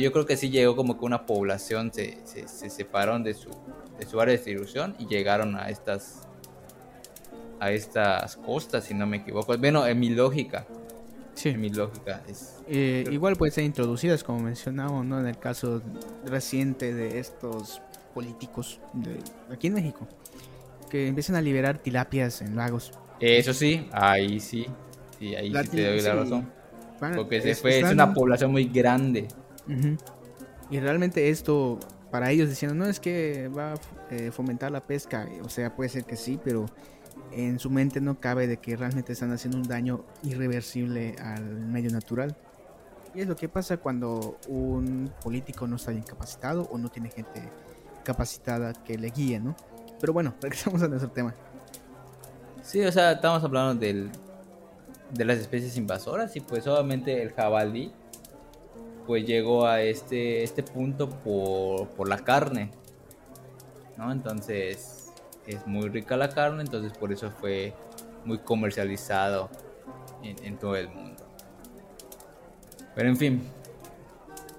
yo 0.00 0.12
creo 0.12 0.26
que 0.26 0.36
sí 0.36 0.50
llegó 0.50 0.76
como 0.76 0.98
que 0.98 1.04
una 1.04 1.26
población 1.26 1.92
se, 1.92 2.18
se, 2.24 2.70
separaron 2.70 3.22
de 3.22 3.34
su, 3.34 3.50
de 3.98 4.06
su 4.06 4.20
área 4.20 4.32
de 4.32 4.38
distribución 4.38 4.94
y 4.98 5.06
llegaron 5.06 5.56
a 5.56 5.68
estas 5.68 6.28
a 7.62 7.70
estas 7.70 8.36
costas, 8.36 8.84
si 8.84 8.92
no 8.92 9.06
me 9.06 9.18
equivoco. 9.18 9.56
Bueno, 9.56 9.86
en 9.86 10.00
mi 10.00 10.10
lógica. 10.10 10.66
Sí. 11.34 11.50
En 11.50 11.60
mi 11.60 11.70
lógica 11.70 12.20
es. 12.28 12.60
Eh, 12.66 13.04
igual 13.12 13.36
pueden 13.36 13.54
ser 13.54 13.62
introducidas, 13.62 14.24
como 14.24 14.40
mencionamos, 14.40 15.06
¿no? 15.06 15.20
En 15.20 15.28
el 15.28 15.38
caso 15.38 15.80
reciente 16.26 16.92
de 16.92 17.20
estos 17.20 17.80
políticos 18.14 18.80
de 18.92 19.16
aquí 19.48 19.68
en 19.68 19.74
México, 19.74 20.08
que 20.90 21.06
empiezan 21.06 21.36
a 21.36 21.40
liberar 21.40 21.78
tilapias 21.78 22.42
en 22.42 22.56
lagos. 22.56 22.92
Eso 23.20 23.54
sí, 23.54 23.88
ahí 23.92 24.40
sí. 24.40 24.66
Sí, 25.20 25.36
ahí 25.36 25.52
sí 25.54 25.68
te 25.68 25.86
doy 25.86 26.00
la 26.00 26.14
razón. 26.16 26.50
Porque 27.14 27.40
se 27.40 27.54
fue, 27.54 27.78
es 27.78 27.92
una 27.92 28.12
población 28.12 28.50
muy 28.50 28.64
grande. 28.64 29.28
Y 30.68 30.80
realmente 30.80 31.28
esto, 31.28 31.78
para 32.10 32.32
ellos 32.32 32.48
diciendo, 32.48 32.74
no 32.74 32.86
es 32.86 32.98
que 32.98 33.48
va 33.56 33.74
a 33.74 33.76
eh, 34.10 34.32
fomentar 34.32 34.72
la 34.72 34.80
pesca, 34.80 35.28
o 35.44 35.48
sea, 35.48 35.74
puede 35.76 35.90
ser 35.90 36.04
que 36.04 36.16
sí, 36.16 36.40
pero 36.42 36.66
en 37.34 37.58
su 37.58 37.70
mente 37.70 38.00
no 38.00 38.20
cabe 38.20 38.46
de 38.46 38.58
que 38.58 38.76
realmente 38.76 39.12
están 39.12 39.32
haciendo 39.32 39.58
un 39.58 39.64
daño 39.64 40.04
irreversible 40.22 41.16
al 41.18 41.44
medio 41.44 41.90
natural. 41.90 42.36
Y 43.14 43.20
es 43.20 43.28
lo 43.28 43.36
que 43.36 43.48
pasa 43.48 43.76
cuando 43.76 44.38
un 44.48 45.12
político 45.22 45.66
no 45.66 45.76
está 45.76 45.90
bien 45.90 46.02
capacitado 46.02 46.68
o 46.70 46.78
no 46.78 46.88
tiene 46.90 47.10
gente 47.10 47.42
capacitada 48.04 48.72
que 48.72 48.96
le 48.96 49.10
guíe, 49.10 49.38
¿no? 49.38 49.54
Pero 50.00 50.12
bueno, 50.12 50.34
regresamos 50.40 50.82
a 50.82 50.88
nuestro 50.88 51.10
tema. 51.10 51.34
Sí, 52.62 52.80
o 52.84 52.92
sea, 52.92 53.12
estamos 53.12 53.42
hablando 53.42 53.74
del, 53.74 54.10
de 55.12 55.24
las 55.24 55.38
especies 55.38 55.76
invasoras 55.76 56.34
y 56.36 56.40
pues 56.40 56.66
obviamente 56.66 57.22
el 57.22 57.32
jabalí 57.32 57.92
pues 59.06 59.26
llegó 59.26 59.66
a 59.66 59.82
este, 59.82 60.42
este 60.42 60.62
punto 60.62 61.10
por, 61.10 62.08
la 62.08 62.18
carne, 62.18 62.70
¿no? 63.96 64.12
Entonces 64.12 65.01
es 65.46 65.66
muy 65.66 65.88
rica 65.88 66.16
la 66.16 66.28
carne, 66.28 66.62
entonces 66.62 66.92
por 66.96 67.12
eso 67.12 67.30
fue 67.30 67.74
muy 68.24 68.38
comercializado 68.38 69.50
en, 70.22 70.56
todo 70.58 70.76
el 70.76 70.88
mundo. 70.88 71.24
Pero 72.94 73.08
en 73.08 73.16
fin, 73.16 73.42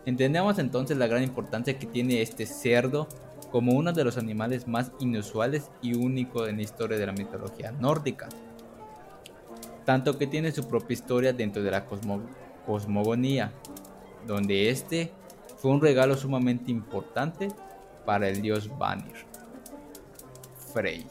entendemos 0.06 0.60
entonces 0.60 0.98
la 0.98 1.08
gran 1.08 1.24
importancia 1.24 1.78
que 1.78 1.86
tiene 1.86 2.22
este 2.22 2.46
cerdo 2.46 3.08
como 3.52 3.74
uno 3.74 3.94
de 3.94 4.04
los 4.04 4.18
animales 4.18 4.68
más 4.68 4.92
inusuales 5.00 5.70
y 5.82 5.96
únicos 5.96 6.50
en 6.50 6.58
la 6.58 6.64
historia 6.64 6.98
de 6.98 7.06
la 7.06 7.14
mitología 7.14 7.72
nórdica. 7.72 8.28
Tanto 9.86 10.18
que 10.18 10.28
tiene 10.28 10.52
su 10.52 10.68
propia 10.68 10.94
historia 10.94 11.34
dentro 11.34 11.62
de 11.62 11.72
la 11.72 11.86
cosmogonía, 12.66 13.52
donde 14.26 14.70
este 14.70 15.12
fue 15.58 15.72
un 15.72 15.82
regalo 15.82 16.18
sumamente 16.18 16.72
importante 16.72 17.50
para 18.06 18.28
el 18.28 18.42
dios 18.42 18.70
Vanir, 18.78 19.26
Frey. 20.74 21.06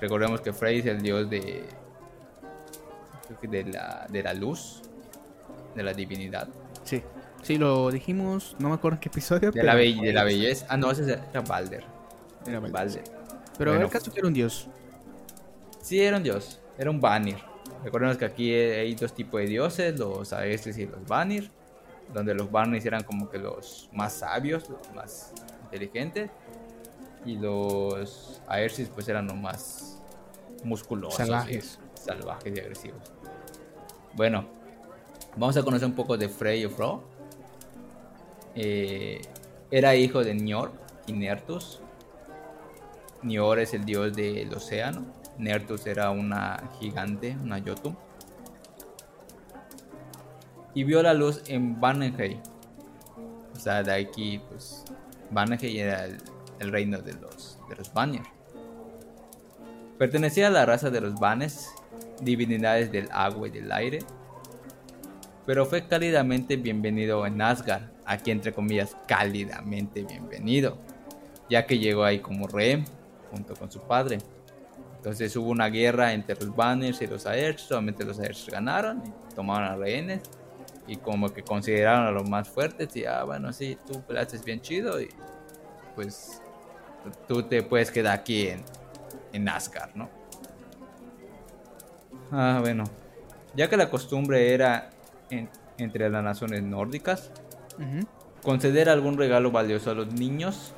Recordemos 0.00 0.40
que 0.40 0.52
Frey 0.52 0.78
es 0.78 0.86
el 0.86 1.02
dios 1.02 1.28
de, 1.28 1.64
de, 3.42 3.64
la, 3.64 4.06
de 4.08 4.22
la 4.22 4.34
luz, 4.34 4.82
de 5.74 5.82
la 5.82 5.92
divinidad. 5.92 6.48
Sí, 6.84 7.02
sí, 7.42 7.58
lo 7.58 7.90
dijimos, 7.90 8.56
no 8.58 8.68
me 8.68 8.74
acuerdo 8.76 8.96
en 8.96 9.00
qué 9.00 9.08
episodio. 9.10 9.50
De, 9.50 9.62
la, 9.62 9.74
de 9.74 10.12
la 10.12 10.24
belleza. 10.24 10.66
Ah, 10.68 10.76
no, 10.76 10.90
ese 10.90 11.04
era 11.04 11.40
Balder. 11.42 11.84
Era 12.46 12.60
Balder. 12.60 13.04
Pero 13.58 13.74
en 13.74 13.82
el 13.82 13.90
caso 13.90 14.10
que 14.10 14.20
era 14.20 14.28
un 14.28 14.34
dios. 14.34 14.68
Sí, 15.82 16.00
era 16.00 16.16
un 16.16 16.22
dios, 16.22 16.60
era 16.78 16.90
un 16.90 17.00
Vanir. 17.00 17.38
Recordemos 17.84 18.16
que 18.16 18.24
aquí 18.24 18.52
hay 18.54 18.94
dos 18.94 19.14
tipos 19.14 19.40
de 19.40 19.46
dioses, 19.46 19.98
los 19.98 20.32
Aestres 20.32 20.78
y 20.78 20.86
los 20.86 21.06
Vanir, 21.06 21.50
donde 22.12 22.34
los 22.34 22.50
Vanir 22.50 22.86
eran 22.86 23.02
como 23.02 23.28
que 23.28 23.38
los 23.38 23.88
más 23.92 24.14
sabios, 24.14 24.68
los 24.68 24.94
más 24.94 25.32
inteligentes, 25.64 26.30
y 27.24 27.36
los 27.36 28.42
Aestres 28.48 28.90
pues 28.90 29.08
eran 29.08 29.26
los 29.26 29.36
más 29.36 30.02
musculosos, 30.64 31.16
salvajes, 31.16 31.78
y, 31.94 31.98
salvajes 31.98 32.56
y 32.56 32.60
agresivos. 32.60 33.12
Bueno, 34.14 34.46
vamos 35.36 35.56
a 35.56 35.62
conocer 35.62 35.86
un 35.86 35.94
poco 35.94 36.16
de 36.16 36.28
Frey 36.28 36.64
o 36.64 36.70
Fro. 36.70 37.02
Eh, 38.54 39.20
era 39.70 39.94
hijo 39.94 40.24
de 40.24 40.34
Njord 40.34 40.72
y 41.06 41.12
Nertus. 41.12 41.80
Njord 43.22 43.60
es 43.60 43.74
el 43.74 43.84
dios 43.84 44.14
del 44.14 44.52
océano 44.54 45.20
Nertus 45.40 45.86
era 45.86 46.10
una 46.10 46.62
gigante, 46.78 47.36
una 47.42 47.60
Jotun. 47.60 47.96
y 50.72 50.84
vio 50.84 51.02
la 51.02 51.14
luz 51.14 51.42
en 51.48 51.80
Vanhenheim. 51.80 52.40
O 53.54 53.58
sea, 53.58 53.82
de 53.82 53.92
aquí, 53.92 54.40
pues, 54.48 54.84
Vanhenheim 55.30 55.76
era 55.78 56.04
el, 56.04 56.18
reino 56.68 57.00
de 57.00 57.14
los, 57.14 57.58
de 57.68 57.76
los 57.76 57.92
Vanir. 57.92 58.22
Pertenecía 59.98 60.46
a 60.46 60.50
la 60.50 60.64
raza 60.66 60.90
de 60.90 61.00
los 61.00 61.14
Vanes, 61.18 61.70
divinidades 62.22 62.92
del 62.92 63.08
agua 63.12 63.48
y 63.48 63.50
del 63.50 63.72
aire, 63.72 63.98
pero 65.46 65.66
fue 65.66 65.86
cálidamente 65.86 66.56
bienvenido 66.56 67.26
en 67.26 67.40
Asgard, 67.42 67.82
aquí 68.04 68.30
entre 68.30 68.52
comillas, 68.52 68.96
cálidamente 69.08 70.04
bienvenido, 70.04 70.78
ya 71.48 71.66
que 71.66 71.78
llegó 71.78 72.04
ahí 72.04 72.20
como 72.20 72.46
rey 72.46 72.84
junto 73.30 73.54
con 73.54 73.70
su 73.70 73.80
padre. 73.80 74.18
Entonces 74.96 75.34
hubo 75.36 75.50
una 75.50 75.68
guerra 75.68 76.12
entre 76.12 76.36
los 76.36 76.54
Banners 76.54 77.00
y 77.00 77.06
los 77.06 77.26
Aers, 77.26 77.62
solamente 77.62 78.04
los 78.04 78.20
Aers 78.20 78.46
ganaron 78.50 79.02
y 79.06 79.34
tomaron 79.34 79.70
a 79.70 79.76
rehenes 79.76 80.20
y 80.86 80.96
como 80.96 81.32
que 81.32 81.42
consideraron 81.42 82.06
a 82.06 82.10
los 82.10 82.28
más 82.28 82.48
fuertes 82.48 82.94
y 82.96 83.04
ah 83.04 83.24
bueno 83.24 83.52
sí, 83.52 83.78
tú 83.86 84.02
peleaste 84.02 84.38
bien 84.44 84.60
chido 84.60 85.00
y 85.00 85.08
pues 85.94 86.42
tú 87.28 87.42
te 87.42 87.62
puedes 87.62 87.90
quedar 87.90 88.18
aquí 88.18 88.48
en, 88.48 88.62
en 89.32 89.48
Asgard, 89.48 89.94
¿no? 89.94 90.08
Ah, 92.32 92.58
bueno, 92.60 92.84
ya 93.54 93.68
que 93.68 93.76
la 93.76 93.90
costumbre 93.90 94.54
era 94.54 94.90
entre 95.78 96.10
las 96.10 96.22
naciones 96.22 96.62
nórdicas, 96.62 97.30
conceder 98.42 98.88
algún 98.88 99.16
regalo 99.16 99.50
valioso 99.50 99.90
a 99.90 99.94
los 99.94 100.12
niños 100.12 100.72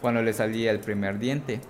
cuando 0.00 0.22
le 0.22 0.32
salía 0.32 0.70
el 0.70 0.78
primer 0.80 1.18
diente 1.18 1.60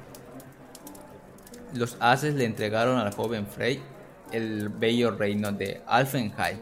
los 1.75 1.97
haces 2.01 2.35
le 2.35 2.45
entregaron 2.45 2.99
al 2.99 3.12
joven 3.12 3.47
Frey 3.47 3.83
el 4.33 4.69
bello 4.69 5.12
reino 5.12 5.53
de 5.53 5.83
Alfenheim, 5.87 6.59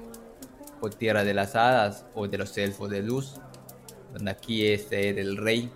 o 0.80 0.90
tierra 0.90 1.24
de 1.24 1.32
las 1.32 1.56
hadas, 1.56 2.04
o 2.14 2.28
de 2.28 2.36
los 2.36 2.56
elfos 2.58 2.90
de 2.90 3.02
luz, 3.02 3.36
donde 4.12 4.30
aquí 4.30 4.66
este 4.66 5.08
era 5.08 5.20
el 5.20 5.36
rey, 5.38 5.70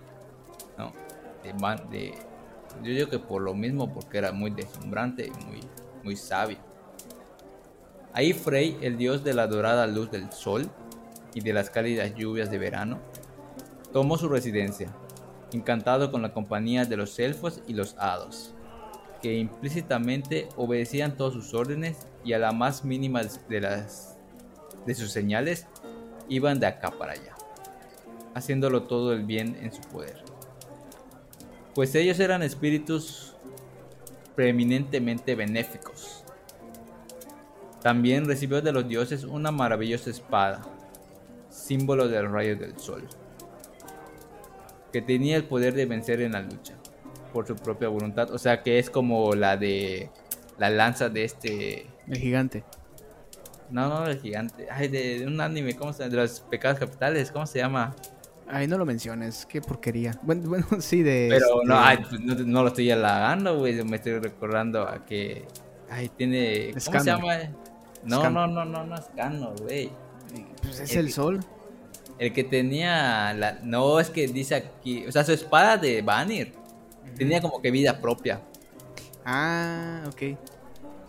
¿no? 0.77 0.93
Yo 1.43 2.91
digo 2.91 3.09
que 3.09 3.19
por 3.19 3.41
lo 3.41 3.53
mismo, 3.53 3.93
porque 3.93 4.17
era 4.17 4.31
muy 4.31 4.51
deslumbrante 4.51 5.27
y 5.27 5.45
muy, 5.45 5.59
muy 6.03 6.15
sabio. 6.15 6.57
Ahí 8.13 8.33
Frey, 8.33 8.77
el 8.81 8.97
dios 8.97 9.23
de 9.23 9.33
la 9.33 9.47
dorada 9.47 9.87
luz 9.87 10.11
del 10.11 10.31
sol 10.31 10.69
y 11.33 11.41
de 11.41 11.53
las 11.53 11.69
cálidas 11.69 12.15
lluvias 12.15 12.49
de 12.51 12.57
verano, 12.57 12.99
tomó 13.93 14.17
su 14.17 14.29
residencia, 14.29 14.89
encantado 15.51 16.11
con 16.11 16.21
la 16.21 16.33
compañía 16.33 16.85
de 16.85 16.97
los 16.97 17.17
elfos 17.19 17.61
y 17.67 17.73
los 17.73 17.95
hados 17.97 18.53
que 19.21 19.35
implícitamente 19.37 20.49
obedecían 20.55 21.17
todas 21.17 21.33
sus 21.33 21.53
órdenes 21.53 22.07
y 22.23 22.33
a 22.33 22.39
la 22.39 22.51
más 22.51 22.85
mínima 22.85 23.21
de, 23.49 23.61
las, 23.61 24.17
de 24.85 24.95
sus 24.95 25.11
señales 25.11 25.67
iban 26.27 26.59
de 26.59 26.67
acá 26.67 26.91
para 26.91 27.13
allá, 27.13 27.35
haciéndolo 28.33 28.83
todo 28.83 29.13
el 29.13 29.23
bien 29.25 29.57
en 29.61 29.73
su 29.73 29.81
poder. 29.81 30.23
Pues 31.75 31.95
ellos 31.95 32.19
eran 32.19 32.43
espíritus 32.43 33.35
preeminentemente 34.35 35.35
benéficos. 35.35 36.23
También 37.81 38.25
recibió 38.25 38.61
de 38.61 38.71
los 38.71 38.87
dioses 38.87 39.23
una 39.23 39.51
maravillosa 39.51 40.09
espada, 40.09 40.61
símbolo 41.49 42.07
del 42.07 42.31
rayo 42.31 42.57
del 42.57 42.77
sol, 42.77 43.07
que 44.91 45.01
tenía 45.01 45.37
el 45.37 45.45
poder 45.45 45.73
de 45.73 45.85
vencer 45.85 46.21
en 46.21 46.33
la 46.33 46.41
lucha 46.41 46.75
por 47.33 47.47
su 47.47 47.55
propia 47.55 47.87
voluntad. 47.87 48.31
O 48.31 48.37
sea 48.37 48.63
que 48.63 48.79
es 48.79 48.89
como 48.89 49.33
la 49.35 49.55
de 49.55 50.09
la 50.57 50.69
lanza 50.69 51.09
de 51.09 51.23
este. 51.23 51.87
El 52.07 52.17
gigante. 52.17 52.63
No, 53.69 53.87
no, 53.87 54.07
el 54.07 54.19
gigante. 54.19 54.67
Ay, 54.71 54.87
de, 54.87 55.25
un 55.25 55.39
anime, 55.39 55.75
¿cómo 55.75 55.93
se 55.93 55.99
llama? 55.99 56.11
De 56.11 56.17
los 56.21 56.39
pecados 56.41 56.79
capitales, 56.79 57.31
¿cómo 57.31 57.45
se 57.45 57.59
llama? 57.59 57.95
Ay, 58.51 58.67
no 58.67 58.79
lo 58.79 58.85
menciones, 58.85 59.45
qué 59.45 59.61
porquería. 59.61 60.17
Bueno, 60.23 60.49
bueno 60.49 60.65
sí, 60.79 61.03
de. 61.03 61.27
Pero 61.29 61.61
no, 61.63 61.75
este 61.75 61.87
ay, 61.87 61.97
pues, 62.09 62.47
no, 62.47 62.63
lo 62.63 62.69
estoy 62.69 62.89
halagando, 62.89 63.59
güey. 63.59 63.83
Me 63.83 63.97
estoy 63.97 64.17
recordando 64.19 64.87
a 64.87 65.05
que. 65.05 65.45
Ay, 65.89 66.09
tiene. 66.09 66.73
¿Cómo 66.85 66.99
se 66.99 67.05
llama? 67.05 67.37
No, 68.03 68.29
no, 68.29 68.47
no, 68.47 68.65
no, 68.65 68.85
no 68.85 68.95
es 68.95 69.05
Cano, 69.15 69.53
güey. 69.61 69.91
Pues 70.61 70.79
es 70.79 70.95
el, 70.95 71.11
sol. 71.11 71.39
El 72.17 72.33
que 72.33 72.43
tenía 72.43 73.33
la. 73.33 73.59
No, 73.63 73.99
es 73.99 74.09
que 74.09 74.27
dice 74.27 74.55
aquí. 74.55 75.05
O 75.05 75.11
sea, 75.11 75.23
su 75.23 75.31
espada 75.31 75.77
de 75.77 76.01
Vanir 76.01 76.53
tenía 77.17 77.41
como 77.41 77.61
que 77.61 77.69
vida 77.69 77.99
propia. 78.01 78.41
Ah, 79.25 80.03
ok. 80.07 80.37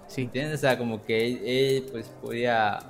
Sí. 0.08 0.22
¿Entiendes? 0.22 0.58
O 0.58 0.60
sea, 0.60 0.76
como 0.76 1.02
que 1.02 1.76
él, 1.76 1.86
pues 1.90 2.08
podía, 2.20 2.80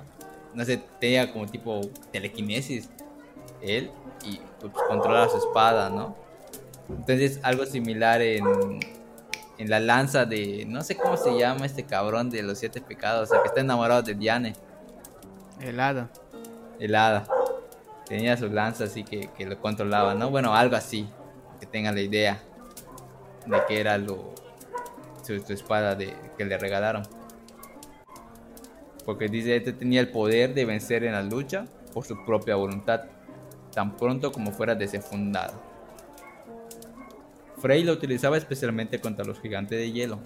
no 0.53 0.65
sé, 0.65 0.81
tenía 0.99 1.31
como 1.31 1.45
tipo 1.45 1.79
telequinesis 2.11 2.89
él 3.61 3.91
y 4.23 4.39
pues 4.59 4.73
controlaba 4.87 5.29
su 5.29 5.37
espada, 5.37 5.89
¿no? 5.89 6.15
Entonces 6.89 7.39
algo 7.43 7.65
similar 7.65 8.21
en, 8.21 8.45
en 9.57 9.69
la 9.69 9.79
lanza 9.79 10.25
de, 10.25 10.65
no 10.67 10.81
sé 10.81 10.97
cómo 10.97 11.17
se 11.17 11.37
llama 11.37 11.65
este 11.65 11.83
cabrón 11.83 12.29
de 12.29 12.43
los 12.43 12.59
siete 12.59 12.81
pecados, 12.81 13.29
o 13.29 13.33
sea, 13.33 13.41
que 13.41 13.47
está 13.47 13.61
enamorado 13.61 14.01
de 14.01 14.15
Diane. 14.15 14.55
El 15.59 15.79
hada. 15.79 16.09
El 16.79 16.95
hada. 16.95 17.25
Tenía 18.07 18.35
su 18.35 18.49
lanza 18.49 18.85
así 18.85 19.03
que, 19.03 19.29
que 19.37 19.45
lo 19.45 19.59
controlaba, 19.59 20.15
¿no? 20.15 20.29
Bueno, 20.29 20.53
algo 20.53 20.75
así, 20.75 21.07
que 21.59 21.65
tenga 21.65 21.91
la 21.91 22.01
idea 22.01 22.41
de 23.45 23.57
que 23.67 23.79
era 23.79 23.97
lo 23.97 24.33
su, 25.23 25.53
espada 25.53 25.95
de, 25.95 26.13
que 26.37 26.45
le 26.45 26.57
regalaron. 26.57 27.03
Porque 29.05 29.27
dice, 29.27 29.55
este 29.55 29.73
tenía 29.73 30.01
el 30.01 30.09
poder 30.09 30.53
de 30.53 30.65
vencer 30.65 31.03
en 31.03 31.13
la 31.13 31.23
lucha 31.23 31.65
por 31.93 32.05
su 32.05 32.23
propia 32.25 32.55
voluntad, 32.55 33.01
tan 33.73 33.97
pronto 33.97 34.31
como 34.31 34.51
fuera 34.51 34.75
desenfundado. 34.75 35.53
Frey 37.57 37.83
lo 37.83 37.93
utilizaba 37.93 38.37
especialmente 38.37 38.99
contra 38.99 39.23
los 39.23 39.39
gigantes 39.39 39.77
de 39.77 39.91
hielo, 39.91 40.19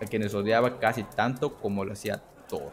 a 0.00 0.06
quienes 0.06 0.34
odiaba 0.34 0.78
casi 0.78 1.04
tanto 1.04 1.56
como 1.56 1.84
lo 1.84 1.92
hacía 1.92 2.22
Thor. 2.48 2.72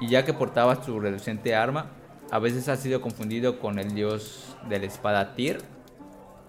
Y 0.00 0.08
ya 0.08 0.24
que 0.24 0.32
portaba 0.32 0.82
su 0.82 1.00
reluciente 1.00 1.54
arma, 1.54 1.90
a 2.30 2.38
veces 2.38 2.68
ha 2.68 2.76
sido 2.76 3.00
confundido 3.00 3.58
con 3.60 3.78
el 3.78 3.94
dios 3.94 4.56
de 4.68 4.78
la 4.78 4.86
espada 4.86 5.34
Tyr 5.34 5.58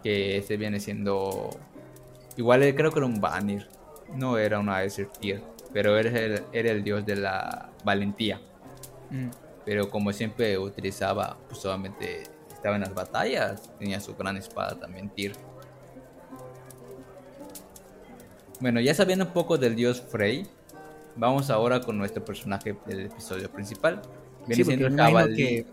que 0.04 0.38
ese 0.38 0.58
viene 0.58 0.80
siendo 0.80 1.50
igual 2.38 2.62
creo 2.76 2.92
que 2.92 3.00
era 3.00 3.06
un 3.06 3.20
Vanir 3.20 3.68
no 4.14 4.38
era 4.38 4.60
una 4.60 4.82
Tier 5.20 5.42
pero 5.74 5.98
era 5.98 6.10
el, 6.20 6.44
era 6.54 6.72
el 6.72 6.84
dios 6.84 7.06
de 7.06 7.16
la 7.16 7.70
valentía 7.84 8.40
mm. 9.10 9.30
Pero 9.65 9.89
como 9.89 10.13
siempre 10.13 10.58
utilizaba 10.58 11.38
pues 11.47 11.62
solamente 11.62 12.23
estaba 12.54 12.75
en 12.75 12.82
las 12.82 12.93
batallas 12.93 13.69
tenía 13.80 13.99
su 13.99 14.15
gran 14.15 14.38
espada 14.38 14.80
también 14.80 15.10
Tyr 15.10 15.34
bueno 18.60 18.80
ya 18.80 18.93
sabiendo 18.93 19.25
un 19.25 19.34
poco 19.34 19.58
del 19.58 19.75
dios 19.75 20.01
Frey 20.01 20.47
vamos 21.15 21.49
ahora 21.49 21.82
con 21.82 21.97
nuestro 21.97 22.23
personaje 22.23 22.75
del 22.86 23.08
episodio 23.08 23.51
principal 23.51 24.01
viene 24.47 24.63
siendo 24.63 24.88
el 24.88 25.36
que 25.36 25.65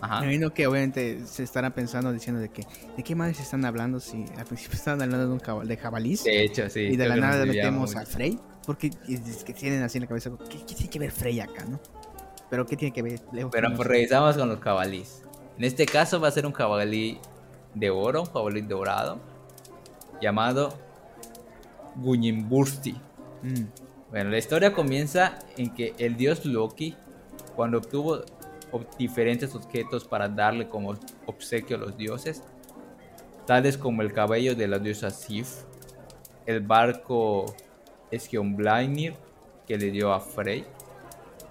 Ajá. 0.00 0.20
Me 0.22 0.50
que 0.52 0.66
obviamente 0.66 1.26
se 1.26 1.42
estarán 1.42 1.72
pensando 1.72 2.12
diciendo 2.12 2.40
de 2.40 2.50
que 2.50 2.64
de 2.96 3.02
qué 3.02 3.14
madres 3.14 3.40
están 3.40 3.64
hablando 3.64 3.98
si 3.98 4.24
al 4.36 4.44
principio 4.44 4.74
estaban 4.78 5.02
hablando 5.02 5.26
de 5.26 5.32
un 5.32 5.40
cabal, 5.40 5.66
de 5.66 5.76
jabalís. 5.76 6.24
De 6.24 6.44
hecho, 6.44 6.68
sí. 6.70 6.80
Y 6.80 6.96
de 6.96 7.08
la 7.08 7.16
nada 7.16 7.44
metemos 7.44 7.96
a 7.96 8.06
Frey. 8.06 8.38
Porque 8.64 8.90
es 9.08 9.44
que 9.44 9.54
tienen 9.54 9.82
así 9.82 9.96
en 9.96 10.02
la 10.02 10.08
cabeza, 10.08 10.30
¿qué, 10.50 10.58
tiene 10.58 10.90
que 10.90 10.98
ver 10.98 11.10
Frey 11.10 11.40
acá, 11.40 11.64
no? 11.64 11.80
Pero 12.50 12.66
¿qué 12.66 12.76
tiene 12.76 12.92
que 12.92 13.02
ver? 13.02 13.20
Pero 13.50 13.74
pues 13.74 13.88
revisamos 13.88 14.36
con 14.36 14.48
los 14.48 14.60
jabalís. 14.60 15.22
En 15.58 15.64
este 15.64 15.86
caso 15.86 16.20
va 16.20 16.28
a 16.28 16.30
ser 16.30 16.46
un 16.46 16.52
jabalí 16.52 17.18
de 17.74 17.90
oro, 17.90 18.22
un 18.22 18.28
jabalí 18.28 18.62
dorado, 18.62 19.18
llamado 20.20 20.74
Guñimbursti. 21.96 22.92
Mm. 23.42 23.64
Bueno, 24.10 24.30
la 24.30 24.38
historia 24.38 24.72
comienza 24.72 25.38
en 25.56 25.74
que 25.74 25.94
el 25.98 26.16
dios 26.16 26.46
Loki, 26.46 26.96
cuando 27.54 27.78
obtuvo 27.78 28.22
diferentes 28.98 29.54
objetos 29.54 30.04
para 30.04 30.28
darle 30.28 30.68
como 30.68 30.94
obsequio 31.26 31.76
a 31.76 31.80
los 31.80 31.96
dioses, 31.96 32.42
tales 33.46 33.76
como 33.76 34.02
el 34.02 34.12
cabello 34.12 34.54
de 34.54 34.68
la 34.68 34.78
diosa 34.78 35.10
Sif, 35.10 35.64
el 36.46 36.60
barco 36.60 37.54
Skionblainir 38.16 39.14
que 39.66 39.76
le 39.76 39.90
dio 39.90 40.12
a 40.12 40.20
Frey 40.20 40.64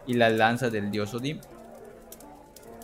y 0.08 0.14
la 0.14 0.30
lanza 0.30 0.70
del 0.70 0.90
dios 0.90 1.14
Odin. 1.14 1.40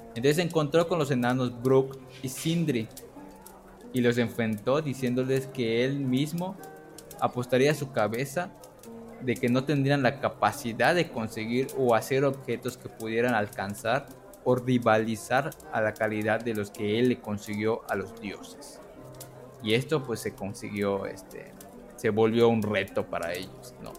Entonces 0.10 0.36
se 0.36 0.42
encontró 0.44 0.88
con 0.88 1.00
los 1.00 1.10
enanos 1.10 1.62
Brook 1.64 1.98
y 2.22 2.30
Sindri 2.30 2.88
y 3.94 4.02
los 4.02 4.18
enfrentó 4.18 4.82
diciéndoles 4.82 5.48
que 5.48 5.84
él 5.86 6.00
mismo 6.00 6.56
apostaría 7.20 7.74
su 7.74 7.92
cabeza 7.92 8.52
de 9.22 9.36
que 9.36 9.50
no 9.50 9.64
tendrían 9.64 10.04
la 10.04 10.20
capacidad 10.20 10.94
de 10.94 11.10
conseguir 11.10 11.68
o 11.78 11.96
hacer 11.96 12.26
objetos 12.26 12.78
que 12.78 12.90
pudieran 12.90 13.34
alcanzar 13.34 14.06
o 14.44 14.56
rivalizar 14.56 15.52
a 15.72 15.82
la 15.82 15.94
calidad 15.94 16.44
de 16.44 16.54
los 16.54 16.70
que 16.70 17.00
él 17.00 17.10
le 17.10 17.20
consiguió 17.22 17.82
a 17.90 17.96
los 17.96 18.20
dioses. 18.20 18.82
Y 19.64 19.74
esto 19.74 20.04
pues 20.04 20.20
se 20.20 20.34
consiguió, 20.34 21.06
este, 21.06 21.54
se 21.96 22.10
volvió 22.10 22.50
un 22.50 22.62
reto 22.62 23.06
para 23.06 23.34
ellos, 23.34 23.74
¿no? 23.82 23.94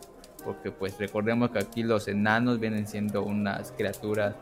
Porque 0.45 0.71
pues 0.71 0.99
recordemos 0.99 1.51
que 1.51 1.59
aquí 1.59 1.83
los 1.83 2.09
enanos 2.09 2.61
vienen 2.61 2.87
siendo 2.87 3.23
unas 3.23 3.73
criaturas 3.73 4.35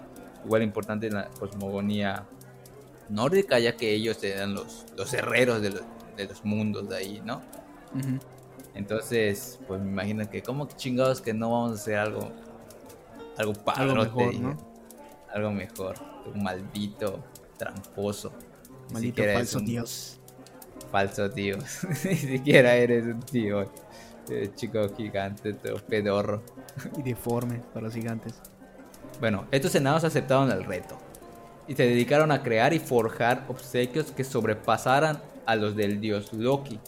igual 0.45 0.63
importantes 0.63 1.11
en 1.11 1.17
la 1.17 1.29
cosmogonía 1.39 2.25
nórdica, 3.09 3.59
ya 3.59 3.77
que 3.77 3.95
ellos 3.95 4.23
eran 4.25 4.55
los, 4.55 4.87
los 4.97 5.13
herreros 5.15 5.63
de 5.63 5.71
los, 5.71 5.83
de 6.17 6.27
los 6.27 6.45
mundos 6.45 6.89
de 6.89 6.97
ahí, 6.97 7.23
¿no? 7.25 7.43
Entonces, 8.75 9.61
pues 9.69 9.81
me 9.81 9.91
imagino 9.91 10.29
que 10.29 10.43
como 10.43 10.67
chingados 10.67 11.21
que 11.21 11.35
no 11.35 11.51
vamos 11.51 11.73
a 11.73 11.75
hacer 11.75 11.97
algo 11.99 12.33
algo 13.37 13.53
Algo 13.53 13.65
padrote, 13.65 14.25
mejor. 14.27 14.35
¿no? 14.35 14.59
Algo 15.33 15.51
mejor, 15.53 15.95
un 16.35 16.43
maldito 16.43 17.25
tramposo. 17.57 18.33
Maldito 18.93 19.23
falso 19.23 19.59
un 19.59 19.67
dios. 19.67 20.21
Falso 20.91 21.31
tío. 21.31 21.57
Ni 22.05 22.17
siquiera 22.17 22.75
eres 22.75 23.07
un 23.07 23.21
tío. 23.21 23.71
Chico 24.55 24.89
gigante, 24.97 25.53
todo 25.55 25.77
pedorro. 25.77 26.43
Y 26.97 27.03
deforme 27.03 27.61
para 27.73 27.87
los 27.87 27.95
gigantes. 27.95 28.35
Bueno, 29.21 29.47
estos 29.51 29.75
enanos 29.75 30.05
aceptaron 30.05 30.51
el 30.51 30.65
reto 30.65 30.99
y 31.69 31.75
se 31.75 31.85
dedicaron 31.85 32.33
a 32.33 32.43
crear 32.43 32.73
y 32.73 32.79
forjar 32.79 33.45
obsequios 33.49 34.11
que 34.11 34.25
sobrepasaran 34.25 35.21
a 35.47 35.57
los 35.57 35.77
del 35.77 36.01
dios 36.01 36.33
Loki. 36.33 36.79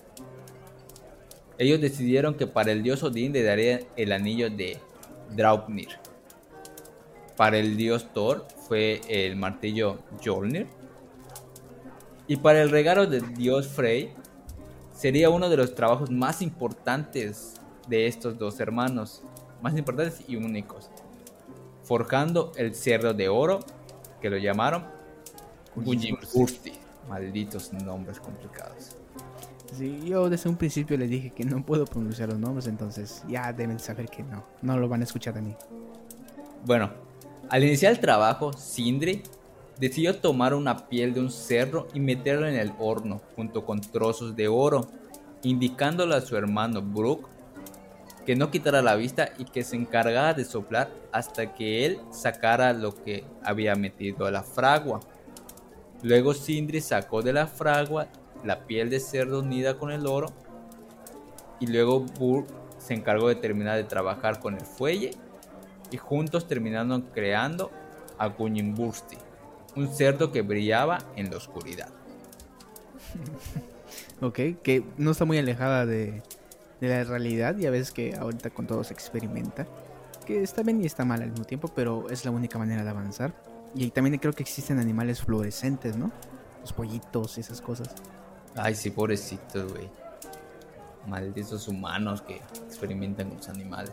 Ellos 1.58 1.80
decidieron 1.80 2.34
que 2.34 2.46
para 2.46 2.72
el 2.72 2.82
dios 2.82 3.02
Odín 3.02 3.32
le 3.32 3.42
darían 3.42 3.80
el 3.96 4.12
anillo 4.12 4.50
de 4.50 4.78
Draupnir. 5.30 5.88
Para 7.36 7.58
el 7.58 7.76
dios 7.76 8.12
Thor 8.12 8.46
fue 8.66 9.00
el 9.08 9.36
martillo 9.36 9.98
Jolnir. 10.24 10.66
Y 12.26 12.36
para 12.36 12.62
el 12.62 12.70
regalo 12.70 13.06
del 13.06 13.34
dios 13.34 13.68
Frey 13.68 14.12
sería 15.04 15.28
uno 15.28 15.50
de 15.50 15.58
los 15.58 15.74
trabajos 15.74 16.10
más 16.10 16.40
importantes 16.40 17.56
de 17.86 18.06
estos 18.06 18.38
dos 18.38 18.58
hermanos, 18.58 19.22
más 19.60 19.76
importantes 19.76 20.24
y 20.26 20.36
únicos 20.36 20.88
forjando 21.82 22.52
el 22.56 22.74
cerro 22.74 23.12
de 23.12 23.28
oro, 23.28 23.60
que 24.22 24.30
lo 24.30 24.38
llamaron 24.38 24.86
Gujimbursti. 25.76 26.72
Malditos 27.06 27.70
nombres 27.74 28.18
complicados. 28.18 28.96
Sí, 29.76 30.00
yo 30.06 30.30
desde 30.30 30.48
un 30.48 30.56
principio 30.56 30.96
les 30.96 31.10
dije 31.10 31.28
que 31.32 31.44
no 31.44 31.62
puedo 31.62 31.84
pronunciar 31.84 32.30
los 32.30 32.38
nombres, 32.38 32.66
entonces 32.66 33.22
ya 33.28 33.52
deben 33.52 33.78
saber 33.78 34.08
que 34.08 34.22
no. 34.22 34.42
No 34.62 34.78
lo 34.78 34.88
van 34.88 35.02
a 35.02 35.04
escuchar 35.04 35.34
de 35.34 35.42
mí. 35.42 35.54
Bueno, 36.64 36.90
al 37.50 37.62
iniciar 37.62 37.92
el 37.92 38.00
trabajo, 38.00 38.54
Sindri 38.54 39.22
decidió 39.78 40.16
tomar 40.16 40.54
una 40.54 40.88
piel 40.88 41.14
de 41.14 41.20
un 41.20 41.30
cerro 41.30 41.88
y 41.94 42.00
meterla 42.00 42.48
en 42.48 42.56
el 42.56 42.72
horno 42.78 43.20
junto 43.34 43.64
con 43.64 43.80
trozos 43.80 44.36
de 44.36 44.48
oro, 44.48 44.88
indicándole 45.42 46.14
a 46.14 46.20
su 46.20 46.36
hermano 46.36 46.80
Brook 46.82 47.28
que 48.24 48.36
no 48.36 48.50
quitara 48.50 48.82
la 48.82 48.96
vista 48.96 49.30
y 49.38 49.44
que 49.44 49.62
se 49.62 49.76
encargara 49.76 50.32
de 50.34 50.44
soplar 50.44 50.90
hasta 51.12 51.54
que 51.54 51.84
él 51.84 52.00
sacara 52.10 52.72
lo 52.72 52.94
que 52.94 53.24
había 53.42 53.74
metido 53.74 54.26
a 54.26 54.30
la 54.30 54.42
fragua. 54.42 55.00
Luego 56.02 56.34
Sindri 56.34 56.80
sacó 56.80 57.22
de 57.22 57.32
la 57.32 57.46
fragua 57.46 58.08
la 58.42 58.66
piel 58.66 58.90
de 58.90 59.00
cerdo 59.00 59.40
unida 59.40 59.78
con 59.78 59.90
el 59.90 60.06
oro 60.06 60.28
y 61.60 61.66
luego 61.66 62.00
Burr 62.00 62.46
se 62.78 62.94
encargó 62.94 63.28
de 63.28 63.36
terminar 63.36 63.76
de 63.76 63.84
trabajar 63.84 64.40
con 64.40 64.54
el 64.54 64.64
fuelle 64.64 65.12
y 65.90 65.96
juntos 65.96 66.46
terminaron 66.46 67.02
creando 67.02 67.70
a 68.18 68.28
Gujimbursti, 68.28 69.16
un 69.76 69.88
cerdo 69.88 70.32
que 70.32 70.42
brillaba 70.42 70.98
en 71.16 71.30
la 71.30 71.36
oscuridad. 71.36 71.88
Ok, 74.20 74.38
que 74.62 74.84
no 74.96 75.10
está 75.10 75.24
muy 75.24 75.38
alejada 75.38 75.86
de, 75.86 76.22
de 76.80 76.88
la 76.88 77.04
realidad. 77.04 77.56
Ya 77.56 77.70
ves 77.70 77.90
que 77.90 78.14
ahorita 78.14 78.50
con 78.50 78.66
todo 78.66 78.84
se 78.84 78.94
experimenta. 78.94 79.66
Que 80.26 80.42
está 80.42 80.62
bien 80.62 80.80
y 80.80 80.86
está 80.86 81.04
mal 81.04 81.22
al 81.22 81.30
mismo 81.30 81.44
tiempo, 81.44 81.68
pero 81.74 82.08
es 82.08 82.24
la 82.24 82.30
única 82.30 82.58
manera 82.58 82.82
de 82.82 82.90
avanzar. 82.90 83.34
Y 83.74 83.90
también 83.90 84.18
creo 84.18 84.32
que 84.32 84.42
existen 84.42 84.78
animales 84.78 85.20
fluorescentes, 85.20 85.96
¿no? 85.96 86.10
Los 86.60 86.72
pollitos 86.72 87.36
y 87.36 87.40
esas 87.40 87.60
cosas. 87.60 87.88
Ay, 88.56 88.74
sí, 88.74 88.90
pobrecitos, 88.90 89.72
güey. 89.72 89.88
Malditos 91.06 91.68
humanos 91.68 92.22
que 92.22 92.40
experimentan 92.66 93.28
con 93.28 93.36
los 93.36 93.48
animales. 93.48 93.92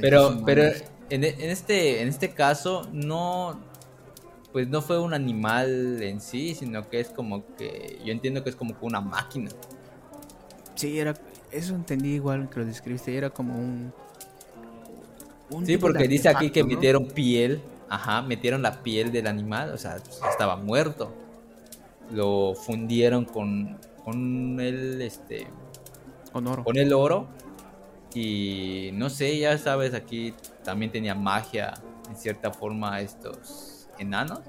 Pero, 0.00 0.42
pero 0.44 0.62
en, 1.10 1.24
en 1.24 1.50
este, 1.50 2.02
en 2.02 2.08
este 2.08 2.30
caso 2.30 2.86
no, 2.92 3.58
pues 4.52 4.68
no 4.68 4.80
fue 4.82 4.98
un 4.98 5.14
animal 5.14 6.02
en 6.02 6.20
sí, 6.20 6.54
sino 6.54 6.88
que 6.88 7.00
es 7.00 7.08
como 7.08 7.44
que, 7.56 7.98
yo 8.04 8.12
entiendo 8.12 8.42
que 8.42 8.50
es 8.50 8.56
como 8.56 8.78
que 8.78 8.86
una 8.86 9.00
máquina. 9.00 9.50
Sí, 10.74 10.98
era. 10.98 11.14
Eso 11.50 11.74
entendí 11.74 12.14
igual 12.14 12.48
que 12.50 12.60
lo 12.60 12.66
describiste. 12.66 13.16
Era 13.16 13.30
como 13.30 13.54
un. 13.54 13.92
un 15.50 15.66
Sí, 15.66 15.78
porque 15.78 16.08
dice 16.08 16.28
aquí 16.28 16.50
que 16.50 16.64
metieron 16.64 17.06
piel, 17.08 17.60
ajá, 17.88 18.22
metieron 18.22 18.62
la 18.62 18.82
piel 18.82 19.12
del 19.12 19.26
animal, 19.26 19.70
o 19.70 19.78
sea, 19.78 19.96
pues, 20.04 20.20
estaba 20.30 20.56
muerto. 20.56 21.14
Lo 22.10 22.54
fundieron 22.54 23.24
con, 23.24 23.78
con 24.04 24.60
el, 24.60 25.02
este, 25.02 25.48
Con 26.32 26.46
oro. 26.46 26.62
con 26.62 26.76
el 26.76 26.92
oro 26.92 27.26
y 28.14 28.90
no 28.94 29.10
sé, 29.10 29.38
ya 29.38 29.58
sabes, 29.58 29.92
aquí 29.92 30.32
también 30.64 30.90
tenía 30.90 31.14
magia 31.14 31.74
en 32.08 32.16
cierta 32.16 32.50
forma 32.52 33.00
estos 33.00 33.75
enanos 33.98 34.40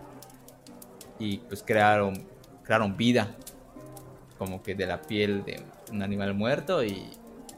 y 1.20 1.38
pues 1.38 1.64
crearon 1.64 2.26
crearon 2.64 2.98
vida 2.98 3.36
como 4.38 4.62
que 4.62 4.76
de 4.76 4.86
la 4.86 5.02
piel 5.02 5.44
de 5.46 5.64
un 5.92 6.02
animal 6.02 6.34
muerto 6.34 6.84
y, 6.84 7.10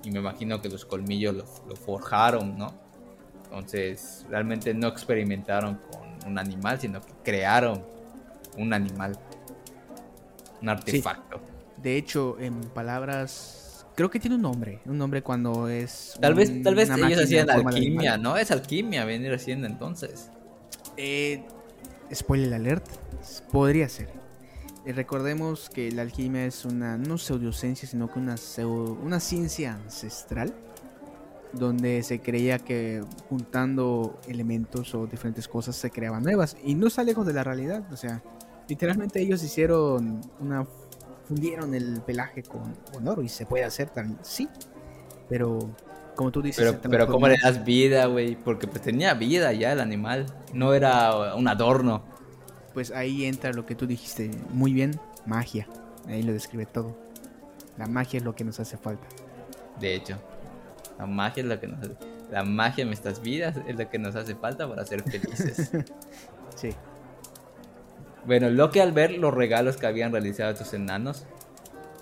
y 0.04 0.12
me 0.12 0.20
imagino 0.20 0.62
que 0.62 0.70
los 0.70 0.86
colmillos 0.86 1.36
lo, 1.36 1.46
lo 1.68 1.76
forjaron, 1.76 2.58
¿no? 2.58 2.74
Entonces 3.46 4.26
realmente 4.30 4.74
no 4.74 4.88
experimentaron 4.88 5.80
con 5.92 6.30
un 6.30 6.38
animal, 6.38 6.80
sino 6.80 7.02
que 7.02 7.12
crearon 7.24 7.84
un 8.58 8.74
animal, 8.74 9.18
un 10.62 10.70
artefacto. 10.70 11.40
De 11.78 11.98
hecho, 11.98 12.38
en 12.40 12.62
palabras. 12.62 13.86
Creo 13.96 14.10
que 14.10 14.20
tiene 14.20 14.36
un 14.36 14.42
nombre. 14.44 14.80
Un 14.86 14.98
nombre 14.98 15.22
cuando 15.22 15.68
es. 15.68 16.18
Tal 16.22 16.34
vez, 16.34 16.64
tal 16.64 16.76
vez 16.76 16.90
ellos 16.90 17.24
hacían 17.24 17.50
alquimia. 17.50 18.18
¿no? 18.18 18.38
Es 18.38 18.52
alquimia 18.52 19.04
venir 19.06 19.34
haciendo 19.34 19.68
entonces. 19.68 20.30
Eh, 20.96 21.44
spoiler 22.14 22.54
alert. 22.54 22.86
Podría 23.52 23.90
ser. 23.90 24.10
Eh, 24.86 24.94
recordemos 24.94 25.70
que 25.70 25.92
la 25.92 26.02
alquimia 26.02 26.46
es 26.46 26.66
una. 26.66 26.98
No 26.98 27.18
pseudociencia, 27.18 27.88
sino 27.88 28.12
que 28.12 28.20
una, 28.20 28.36
una 29.04 29.20
ciencia 29.20 29.74
ancestral. 29.74 30.54
Donde 31.52 32.04
se 32.04 32.22
creía 32.22 32.60
que 32.60 33.04
juntando 33.28 34.20
elementos 34.28 34.94
o 34.94 35.08
diferentes 35.08 35.48
cosas 35.48 35.76
se 35.76 35.90
creaban 35.90 36.24
nuevas. 36.24 36.56
Y 36.64 36.76
no 36.76 36.88
está 36.88 37.04
lejos 37.04 37.26
de 37.26 37.34
la 37.34 37.44
realidad. 37.44 37.92
O 37.92 37.98
sea, 37.98 38.22
literalmente 38.68 39.20
ellos 39.22 39.44
hicieron 39.44 40.22
una. 40.40 40.66
Fundieron 41.28 41.76
el 41.76 42.02
pelaje 42.02 42.42
con 42.42 43.08
oro 43.08 43.22
y 43.22 43.30
se 43.30 43.46
puede 43.46 43.64
hacer 43.64 43.90
también. 43.90 44.18
Sí. 44.24 44.50
Pero, 45.28 45.60
como 46.20 46.32
tú 46.34 46.42
dices, 46.42 46.76
Pero, 46.82 46.82
pero. 46.82 47.08
¿cómo 47.08 47.30
le 47.30 47.38
das 47.42 47.64
vida, 47.64 48.08
güey? 48.08 48.36
Porque 48.36 48.68
pues 48.68 48.82
tenía 48.82 49.14
vida 49.14 49.54
ya 49.54 49.72
el 49.72 49.80
animal. 49.80 50.26
No 50.54 50.74
era 50.74 51.34
un 51.34 51.48
adorno. 51.48 52.04
Pues 52.74 52.92
ahí 52.92 53.24
entra 53.24 53.54
lo 53.54 53.66
que 53.66 53.74
tú 53.74 53.88
dijiste 53.88 54.30
muy 54.50 54.74
bien, 54.74 55.00
magia. 55.26 55.66
Ahí 56.10 56.22
lo 56.22 56.34
describe 56.34 56.66
todo. 56.66 56.98
La 57.78 57.86
magia 57.88 58.18
es 58.18 58.26
lo 58.26 58.36
que 58.36 58.44
nos 58.44 58.60
hace 58.60 58.76
falta. 58.76 59.08
De 59.80 59.96
hecho, 59.96 60.18
la 60.98 61.06
magia 61.06 61.42
es 61.42 61.48
lo 61.48 61.58
que 61.58 61.68
nos 61.68 61.80
hace... 61.80 61.96
La 62.30 62.44
magia 62.44 62.82
en 62.82 62.90
nuestras 62.90 63.22
vidas 63.22 63.56
es 63.66 63.78
lo 63.78 63.90
que 63.90 63.98
nos 63.98 64.14
hace 64.18 64.36
falta 64.36 64.68
para 64.68 64.86
ser 64.86 65.04
felices. 65.04 65.72
Sí. 66.54 66.72
bueno, 68.26 68.50
Loki 68.50 68.82
al 68.82 68.92
ver 68.92 69.12
los 69.12 69.34
regalos 69.34 69.78
que 69.78 69.88
habían 69.88 70.12
realizado 70.12 70.52
estos 70.52 70.74
enanos, 70.74 71.24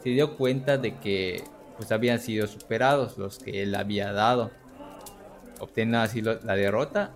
se 0.01 0.09
dio 0.09 0.37
cuenta 0.37 0.79
de 0.79 0.95
que 0.97 1.43
pues 1.77 1.91
habían 1.91 2.19
sido 2.19 2.47
superados 2.47 3.17
los 3.17 3.39
que 3.39 3.63
él 3.63 3.75
había 3.75 4.11
dado. 4.11 4.51
Obtienen 5.59 5.95
así 5.95 6.21
la 6.21 6.35
derrota 6.55 7.11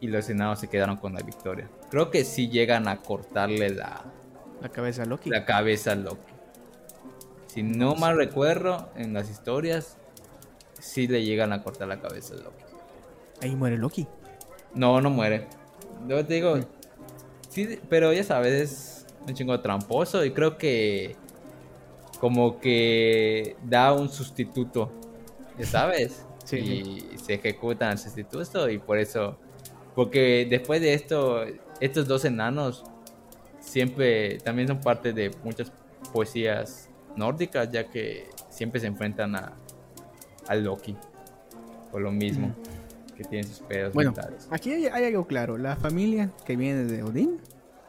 y 0.00 0.08
los 0.08 0.28
enanos 0.30 0.60
se 0.60 0.68
quedaron 0.68 0.96
con 0.96 1.14
la 1.14 1.20
victoria. 1.20 1.68
Creo 1.90 2.10
que 2.10 2.24
sí 2.24 2.48
llegan 2.48 2.86
a 2.88 2.98
cortarle 3.02 3.70
la, 3.70 4.04
La 4.62 4.68
cabeza 4.68 5.02
de 5.02 5.08
Loki. 5.08 5.30
la 5.30 5.44
cabeza 5.44 5.92
a 5.92 5.94
Loki. 5.96 6.32
Si 7.46 7.62
no 7.62 7.94
mal 7.94 8.16
recuerdo, 8.16 8.90
en 8.94 9.14
las 9.14 9.30
historias, 9.30 9.96
sí 10.78 11.08
le 11.08 11.24
llegan 11.24 11.52
a 11.52 11.62
cortar 11.62 11.88
la 11.88 12.00
cabeza 12.00 12.34
a 12.34 12.38
Loki. 12.38 12.64
Ahí 13.42 13.56
muere 13.56 13.78
Loki. 13.78 14.06
No, 14.74 15.00
no 15.00 15.10
muere. 15.10 15.46
Yo 16.06 16.24
te 16.24 16.34
digo, 16.34 16.58
sí, 17.48 17.80
pero 17.88 18.12
ya 18.12 18.22
sabes, 18.22 18.52
es 18.52 19.06
un 19.26 19.34
chingo 19.34 19.58
tramposo 19.60 20.24
y 20.24 20.30
creo 20.32 20.58
que 20.58 21.16
como 22.20 22.58
que 22.60 23.56
da 23.64 23.92
un 23.92 24.08
sustituto, 24.08 24.92
sabes. 25.62 26.24
Sí, 26.44 27.08
y 27.12 27.18
se 27.18 27.34
ejecutan 27.34 27.92
el 27.92 27.98
sustituto 27.98 28.70
y 28.70 28.78
por 28.78 28.98
eso, 28.98 29.38
porque 29.94 30.46
después 30.48 30.80
de 30.80 30.94
esto, 30.94 31.42
estos 31.80 32.08
dos 32.08 32.24
enanos 32.24 32.84
siempre 33.60 34.38
también 34.38 34.68
son 34.68 34.80
parte 34.80 35.12
de 35.12 35.30
muchas 35.44 35.70
poesías 36.12 36.88
nórdicas, 37.16 37.70
ya 37.70 37.88
que 37.90 38.28
siempre 38.48 38.80
se 38.80 38.86
enfrentan 38.86 39.36
a, 39.36 39.52
a 40.46 40.54
Loki. 40.54 40.96
por 41.92 42.00
lo 42.00 42.12
mismo, 42.12 42.54
que 43.16 43.24
tiene 43.24 43.46
sus 43.46 43.60
pedos 43.60 43.92
Bueno, 43.92 44.12
mentales. 44.12 44.48
aquí 44.50 44.72
hay, 44.72 44.86
hay 44.86 45.04
algo 45.04 45.26
claro. 45.26 45.58
La 45.58 45.76
familia 45.76 46.30
que 46.46 46.56
viene 46.56 46.84
de 46.84 47.02
Odín 47.02 47.40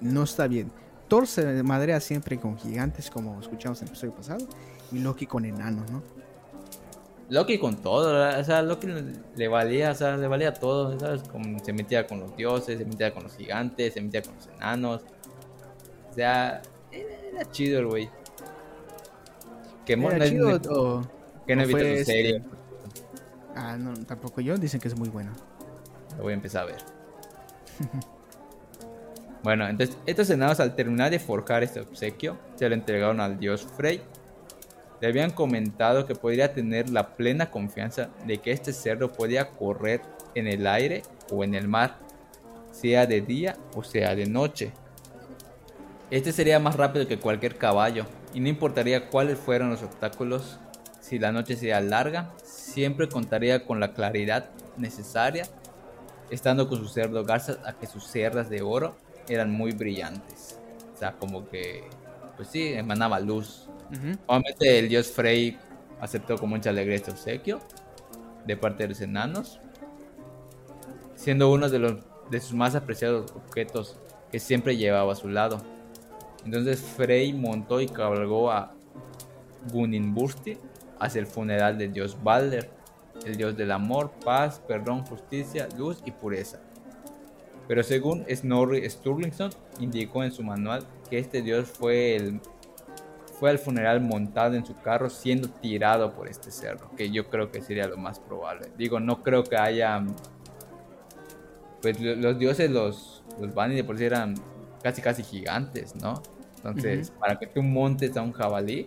no 0.02 0.24
está 0.24 0.48
bien. 0.48 0.72
Thor 1.10 1.28
se 1.28 1.64
madrea 1.64 2.00
siempre 2.00 2.40
con 2.40 2.58
gigantes, 2.58 3.10
como 3.10 3.40
escuchamos 3.42 3.80
en 3.82 3.88
el 3.88 3.90
episodio 3.92 4.14
pasado, 4.16 4.48
y 4.92 5.00
Loki 5.00 5.26
con 5.26 5.44
enanos, 5.44 5.90
¿no? 5.92 6.02
Loki 7.30 7.60
con 7.60 7.76
todo, 7.78 8.12
¿verdad? 8.14 8.40
o 8.40 8.44
sea, 8.44 8.62
Loki 8.64 8.88
le 9.36 9.48
valía, 9.48 9.92
o 9.92 9.96
sea, 9.96 10.18
le 10.18 10.28
valía 10.28 10.54
todo, 10.54 11.00
¿sabes? 11.00 11.22
Como 11.24 11.60
se 11.60 11.74
metía 11.74 12.08
con 12.08 12.20
los 12.22 12.36
dioses, 12.36 12.80
se 12.80 12.86
metía 12.86 13.14
con 13.14 13.24
los 13.24 13.36
gigantes, 13.36 13.94
se 13.94 14.02
metía 14.02 14.22
con 14.24 14.34
los 14.36 14.48
enanos. 14.48 15.02
O 16.10 16.14
sea, 16.16 16.62
era, 16.92 17.46
chido 17.52 17.80
el 17.80 17.86
güey. 17.88 18.10
Que 19.86 19.94
¿Era 19.94 20.18
no 20.18 20.26
chido 20.26 20.50
no- 20.60 20.72
o- 20.72 21.02
que 21.46 21.56
no 21.56 21.66
fue 21.66 21.80
su 21.82 21.86
este- 21.88 22.06
serie. 22.06 22.44
Ah, 23.56 23.78
no, 23.78 23.94
tampoco 24.06 24.42
yo. 24.42 24.58
Dicen 24.58 24.80
que 24.80 24.88
es 24.88 24.98
muy 24.98 25.10
bueno. 25.10 25.32
Lo 26.18 26.24
voy 26.24 26.32
a 26.34 26.36
empezar 26.36 26.64
a 26.64 26.66
ver. 26.68 26.78
bueno, 29.44 29.68
entonces 29.68 29.98
estos 30.06 30.30
enanos 30.30 30.60
al 30.60 30.76
terminar 30.76 31.12
de 31.12 31.20
forjar 31.20 31.64
este 31.64 31.80
obsequio, 31.80 32.38
se 32.56 32.68
lo 32.68 32.76
entregaron 32.76 33.20
al 33.20 33.40
dios 33.40 33.66
Frey. 33.78 34.02
Le 35.00 35.08
habían 35.08 35.32
comentado 35.32 36.06
que 36.06 36.16
podría 36.16 36.54
tener 36.54 36.90
la 36.90 37.16
plena 37.16 37.50
confianza 37.50 38.10
de 38.26 38.40
que 38.40 38.52
este 38.52 38.74
cerdo 38.74 39.14
podía 39.14 39.52
correr 39.52 40.02
en 40.36 40.48
el 40.48 40.68
aire 40.68 41.04
o 41.32 41.44
en 41.46 41.56
el 41.56 41.70
mar, 41.70 41.98
sea 42.72 43.06
de 43.06 43.22
día 43.22 43.56
o 43.76 43.84
sea 43.84 44.14
de 44.14 44.26
noche. 44.26 44.74
Este 46.12 46.34
sería 46.34 46.60
más 46.60 46.76
rápido 46.76 47.08
que 47.08 47.20
cualquier 47.20 47.56
caballo 47.56 48.06
y 48.34 48.42
no 48.42 48.50
importaría 48.50 49.10
cuáles 49.10 49.40
fueran 49.40 49.70
los 49.70 49.84
obstáculos, 49.84 50.60
si 51.00 51.18
la 51.18 51.32
noche 51.32 51.56
sea 51.56 51.80
larga, 51.80 52.34
siempre 52.44 53.08
contaría 53.08 53.66
con 53.66 53.80
la 53.80 53.94
claridad 53.94 54.50
necesaria 54.76 55.46
estando 56.30 56.68
con 56.68 56.80
su 56.80 56.88
cerdo 56.88 57.24
garzas 57.24 57.60
a 57.66 57.74
que 57.74 57.88
sus 57.88 58.06
cerdas 58.06 58.50
de 58.50 58.62
oro 58.62 58.96
eran 59.30 59.52
muy 59.52 59.72
brillantes. 59.72 60.60
O 60.94 60.98
sea, 60.98 61.14
como 61.14 61.48
que, 61.48 61.84
pues 62.36 62.50
sí, 62.50 62.74
emanaba 62.74 63.20
luz. 63.20 63.70
Obviamente 64.28 64.80
el 64.80 64.90
dios 64.90 65.08
Frey 65.08 65.58
aceptó 66.00 66.38
con 66.38 66.50
mucha 66.50 66.70
alegría 66.70 66.96
este 66.96 67.12
obsequio 67.12 67.60
de 68.46 68.56
parte 68.56 68.84
de 68.84 68.90
los 68.90 69.02
enanos, 69.02 69.60
siendo 71.16 71.52
uno 71.52 71.70
de, 71.70 71.80
los, 71.80 71.98
de 72.30 72.40
sus 72.40 72.54
más 72.54 72.76
apreciados 72.76 73.32
objetos 73.32 74.00
que 74.32 74.40
siempre 74.40 74.78
llevaba 74.78 75.14
a 75.14 75.16
su 75.16 75.28
lado. 75.28 75.58
Entonces 76.46 76.82
Frey 76.82 77.34
montó 77.34 77.82
y 77.82 77.88
cabalgó 77.88 78.52
a 78.52 78.74
Guninbursti 79.72 80.58
hacia 81.00 81.20
el 81.20 81.28
funeral 81.28 81.78
del 81.78 81.94
dios 81.94 82.18
Balder, 82.24 82.70
el 83.26 83.36
dios 83.36 83.58
del 83.58 83.72
amor, 83.72 84.12
paz, 84.24 84.62
perdón, 84.68 85.06
justicia, 85.06 85.68
luz 85.78 86.02
y 86.06 86.12
pureza. 86.12 86.60
Pero 87.70 87.84
según 87.84 88.26
Snorri 88.30 88.90
Sturluson 88.90 89.52
indicó 89.80 90.24
en 90.24 90.32
su 90.32 90.44
manual 90.44 90.86
que 91.10 91.20
este 91.20 91.42
dios 91.44 91.70
fue 91.70 92.16
el 92.18 92.42
fue 93.40 93.52
al 93.52 93.60
funeral 93.60 94.02
montado 94.02 94.56
en 94.56 94.66
su 94.66 94.76
carro 94.82 95.10
siendo 95.10 95.48
tirado 95.50 96.12
por 96.14 96.28
este 96.28 96.52
cerdo, 96.52 96.90
que 96.98 97.10
yo 97.10 97.30
creo 97.30 97.52
que 97.52 97.62
sería 97.62 97.88
lo 97.88 97.96
más 97.96 98.20
probable. 98.20 98.70
Digo, 98.78 99.00
no 99.00 99.24
creo 99.24 99.44
que 99.46 99.56
haya 99.56 100.04
pues 101.82 102.00
lo- 102.02 102.16
los 102.16 102.38
dioses 102.40 102.70
los 102.70 103.24
los 103.40 103.54
Bani 103.54 103.76
de 103.76 103.84
por 103.86 103.98
sí 103.98 104.04
eran 104.04 104.36
casi 104.84 105.02
casi 105.02 105.24
gigantes, 105.24 105.96
¿no? 105.96 106.22
Entonces, 106.58 107.12
para 107.12 107.38
que 107.40 107.48
tú 107.48 107.62
montes 107.64 108.18
a 108.18 108.22
un 108.22 108.34
jabalí, 108.34 108.84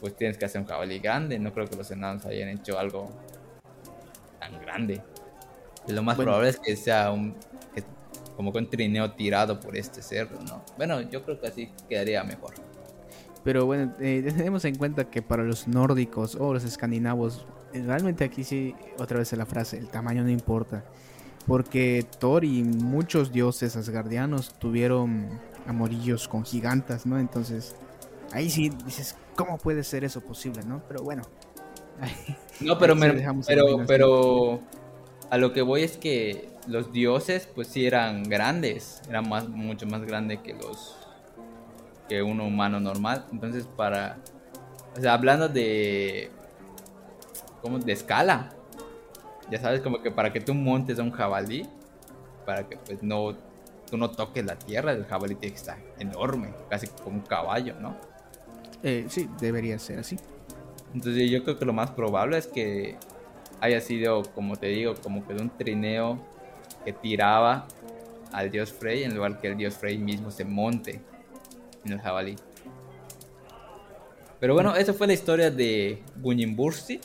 pues 0.00 0.16
tienes 0.16 0.38
que 0.38 0.46
hacer 0.46 0.62
un 0.62 0.66
jabalí 0.66 0.98
grande. 1.00 1.38
No 1.38 1.52
creo 1.52 1.66
que 1.66 1.76
los 1.76 1.90
enanos 1.90 2.24
hayan 2.24 2.48
hecho 2.48 2.78
algo 2.78 3.10
tan 4.40 4.58
grande. 4.62 5.02
Lo 5.88 6.02
más 6.02 6.16
Bueno. 6.16 6.30
probable 6.30 6.48
es 6.50 6.58
que 6.58 6.74
sea 6.76 7.10
un 7.12 7.34
como 8.36 8.52
que 8.52 8.58
un 8.58 8.68
trineo 8.70 9.12
tirado 9.12 9.60
por 9.60 9.76
este 9.76 10.02
cerdo, 10.02 10.38
¿no? 10.42 10.62
Bueno, 10.76 11.00
yo 11.02 11.22
creo 11.24 11.40
que 11.40 11.46
así 11.46 11.70
quedaría 11.88 12.22
mejor. 12.24 12.54
Pero 13.44 13.66
bueno, 13.66 13.92
eh, 14.00 14.22
tenemos 14.36 14.64
en 14.64 14.76
cuenta 14.76 15.04
que 15.10 15.20
para 15.22 15.42
los 15.42 15.68
nórdicos 15.68 16.34
o 16.34 16.52
los 16.54 16.64
escandinavos, 16.64 17.46
eh, 17.72 17.82
realmente 17.84 18.24
aquí 18.24 18.42
sí, 18.42 18.74
otra 18.98 19.18
vez 19.18 19.32
la 19.34 19.46
frase, 19.46 19.78
el 19.78 19.88
tamaño 19.88 20.22
no 20.22 20.30
importa. 20.30 20.84
Porque 21.46 22.06
Thor 22.18 22.42
y 22.44 22.62
muchos 22.64 23.30
dioses 23.30 23.76
asgardianos 23.76 24.54
tuvieron 24.58 25.28
amorillos 25.66 26.26
con 26.26 26.42
gigantas, 26.44 27.04
¿no? 27.04 27.18
Entonces, 27.18 27.76
ahí 28.32 28.48
sí 28.48 28.70
dices, 28.86 29.14
¿cómo 29.36 29.58
puede 29.58 29.84
ser 29.84 30.04
eso 30.04 30.22
posible, 30.22 30.62
no? 30.64 30.82
Pero 30.88 31.02
bueno. 31.02 31.22
No, 32.60 32.78
pero, 32.78 32.94
Ahí 32.94 33.00
me- 33.00 33.42
pero, 33.46 33.84
pero 33.86 34.60
a 35.30 35.38
lo 35.38 35.52
que 35.52 35.62
voy 35.62 35.82
es 35.82 35.96
que 35.96 36.48
los 36.66 36.92
dioses, 36.92 37.48
pues 37.54 37.68
sí 37.68 37.86
eran 37.86 38.22
grandes, 38.24 39.02
eran 39.08 39.28
más, 39.28 39.48
mucho 39.48 39.86
más 39.86 40.04
grandes 40.04 40.40
que 40.40 40.54
los 40.54 40.96
que 42.08 42.22
un 42.22 42.40
humano 42.40 42.80
normal. 42.80 43.26
Entonces, 43.32 43.66
para, 43.76 44.18
o 44.96 45.00
sea, 45.00 45.14
hablando 45.14 45.48
de, 45.48 46.30
como 47.62 47.78
de 47.78 47.92
escala, 47.92 48.50
ya 49.50 49.60
sabes, 49.60 49.80
como 49.80 50.02
que 50.02 50.10
para 50.10 50.32
que 50.32 50.40
tú 50.40 50.54
montes 50.54 50.98
a 50.98 51.02
un 51.02 51.10
jabalí, 51.10 51.66
para 52.46 52.68
que 52.68 52.76
pues 52.76 53.02
no, 53.02 53.34
tú 53.90 53.96
no 53.96 54.10
toques 54.10 54.44
la 54.44 54.58
tierra, 54.58 54.92
el 54.92 55.04
jabalí 55.04 55.34
tiene 55.34 55.54
que 55.54 55.60
estar 55.60 55.78
enorme, 55.98 56.52
casi 56.68 56.86
como 56.88 57.16
un 57.16 57.22
caballo, 57.22 57.74
¿no? 57.80 57.96
Eh, 58.82 59.06
sí, 59.08 59.28
debería 59.40 59.78
ser 59.78 59.98
así. 60.00 60.16
Entonces 60.94 61.30
yo 61.30 61.42
creo 61.42 61.58
que 61.58 61.64
lo 61.64 61.72
más 61.72 61.90
probable 61.90 62.38
es 62.38 62.46
que 62.46 62.96
haya 63.64 63.80
sido, 63.80 64.22
como 64.34 64.56
te 64.56 64.66
digo, 64.66 64.94
como 65.02 65.26
que 65.26 65.32
de 65.32 65.40
un 65.40 65.48
trineo 65.48 66.18
que 66.84 66.92
tiraba 66.92 67.66
al 68.30 68.50
dios 68.50 68.70
Frey 68.70 69.04
en 69.04 69.14
lugar 69.14 69.40
que 69.40 69.48
el 69.48 69.56
dios 69.56 69.74
Frey 69.74 69.96
mismo 69.96 70.30
se 70.30 70.44
monte 70.44 71.00
en 71.82 71.92
el 71.92 71.98
jabalí. 71.98 72.36
Pero 74.38 74.52
bueno, 74.52 74.76
esa 74.76 74.92
fue 74.92 75.06
la 75.06 75.14
historia 75.14 75.50
de 75.50 76.02
Bunyimbursi, 76.16 77.00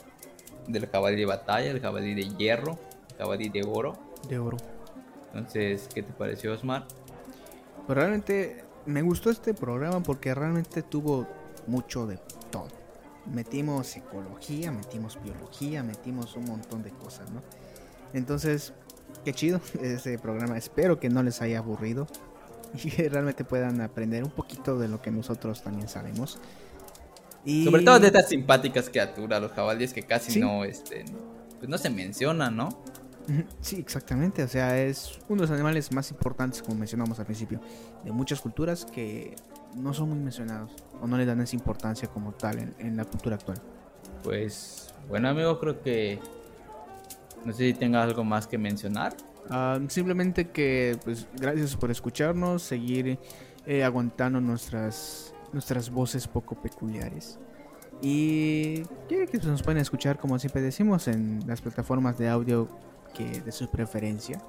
del 0.68 0.86
jabalí 0.86 1.16
de 1.16 1.24
batalla, 1.24 1.70
el 1.70 1.80
jabalí 1.80 2.12
de 2.12 2.28
hierro, 2.36 2.78
el 3.12 3.16
jabalí 3.16 3.48
de 3.48 3.62
oro. 3.66 3.94
De 4.28 4.38
oro. 4.38 4.58
Entonces, 5.32 5.88
¿qué 5.94 6.02
te 6.02 6.12
pareció, 6.12 6.52
Osmar? 6.52 6.84
Pero 7.86 8.00
realmente 8.00 8.64
me 8.84 9.00
gustó 9.00 9.30
este 9.30 9.54
programa 9.54 10.02
porque 10.02 10.34
realmente 10.34 10.82
tuvo 10.82 11.26
mucho 11.66 12.06
de 12.06 12.18
todo. 12.50 12.79
Metimos 13.26 13.86
psicología, 13.88 14.72
metimos 14.72 15.18
biología, 15.22 15.82
metimos 15.82 16.36
un 16.36 16.44
montón 16.44 16.82
de 16.82 16.90
cosas, 16.90 17.30
¿no? 17.30 17.42
Entonces, 18.12 18.72
qué 19.24 19.32
chido 19.32 19.60
ese 19.82 20.18
programa. 20.18 20.56
Espero 20.56 20.98
que 20.98 21.08
no 21.08 21.22
les 21.22 21.40
haya 21.42 21.58
aburrido 21.58 22.06
y 22.74 22.90
que 22.90 23.08
realmente 23.08 23.44
puedan 23.44 23.80
aprender 23.80 24.24
un 24.24 24.30
poquito 24.30 24.78
de 24.78 24.88
lo 24.88 25.00
que 25.02 25.10
nosotros 25.10 25.62
también 25.62 25.88
sabemos. 25.88 26.38
Y... 27.44 27.64
Sobre 27.64 27.82
todo 27.82 27.98
de 27.98 28.08
estas 28.08 28.28
simpáticas 28.28 28.90
criaturas, 28.90 29.40
los 29.40 29.52
jabalíes 29.52 29.92
que 29.92 30.02
casi 30.02 30.32
Sí. 30.32 30.40
no, 30.40 30.64
este, 30.64 31.04
pues 31.58 31.68
no 31.68 31.78
se 31.78 31.88
mencionan, 31.90 32.56
¿no? 32.56 32.68
Sí, 33.60 33.76
exactamente. 33.76 34.42
O 34.42 34.48
sea, 34.48 34.82
es 34.82 35.18
uno 35.28 35.42
de 35.42 35.48
los 35.48 35.50
animales 35.50 35.92
más 35.92 36.10
importantes, 36.10 36.62
como 36.62 36.76
mencionamos 36.76 37.18
al 37.20 37.26
principio, 37.26 37.60
de 38.04 38.10
muchas 38.12 38.40
culturas 38.40 38.84
que 38.84 39.36
no 39.74 39.94
son 39.94 40.10
muy 40.10 40.18
mencionados 40.18 40.70
o 41.00 41.06
no 41.06 41.16
le 41.16 41.26
dan 41.26 41.40
esa 41.40 41.56
importancia 41.56 42.08
como 42.08 42.32
tal 42.32 42.58
en, 42.58 42.74
en 42.78 42.96
la 42.96 43.04
cultura 43.04 43.36
actual. 43.36 43.58
Pues 44.22 44.92
bueno 45.08 45.28
amigo, 45.28 45.58
creo 45.58 45.80
que 45.80 46.20
no 47.44 47.52
sé 47.52 47.68
si 47.68 47.74
tengas 47.74 48.04
algo 48.04 48.24
más 48.24 48.46
que 48.46 48.58
mencionar. 48.58 49.14
Ah, 49.48 49.78
simplemente 49.88 50.48
que, 50.50 50.98
pues, 51.04 51.26
gracias 51.34 51.74
por 51.76 51.90
escucharnos, 51.90 52.62
seguir 52.62 53.18
eh, 53.66 53.82
aguantando 53.82 54.40
nuestras, 54.40 55.34
nuestras 55.52 55.90
voces 55.90 56.28
poco 56.28 56.54
peculiares. 56.54 57.38
Y 58.02 58.82
que, 59.08 59.26
que 59.26 59.38
nos 59.38 59.62
pueden 59.62 59.80
escuchar, 59.80 60.18
como 60.18 60.38
siempre 60.38 60.62
decimos, 60.62 61.08
en 61.08 61.40
las 61.46 61.60
plataformas 61.60 62.16
de 62.18 62.28
audio 62.28 62.68
que 63.14 63.40
de 63.40 63.52
su 63.52 63.68
preferencia. 63.70 64.40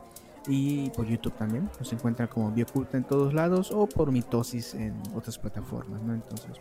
Y 0.48 0.90
por 0.92 1.06
YouTube 1.06 1.34
también. 1.36 1.70
Nos 1.80 1.94
encuentran 1.94 2.28
como 2.28 2.52
Bioculta 2.52 2.98
en 2.98 3.04
todos 3.04 3.34
lados 3.34 3.72
o 3.72 3.88
por 3.88 4.12
Mitosis 4.12 4.74
en 4.74 5.02
otras 5.16 5.38
plataformas, 5.38 6.02
¿no? 6.02 6.14
Entonces, 6.14 6.52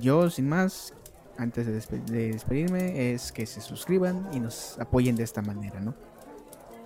yo 0.00 0.30
sin 0.30 0.48
más, 0.48 0.94
antes 1.36 1.66
de, 1.66 1.76
despe- 1.78 2.04
de 2.04 2.32
despedirme, 2.32 3.12
es 3.12 3.32
que 3.32 3.44
se 3.46 3.60
suscriban 3.60 4.28
y 4.32 4.40
nos 4.40 4.78
apoyen 4.78 5.16
de 5.16 5.24
esta 5.24 5.42
manera, 5.42 5.80
¿no? 5.80 5.94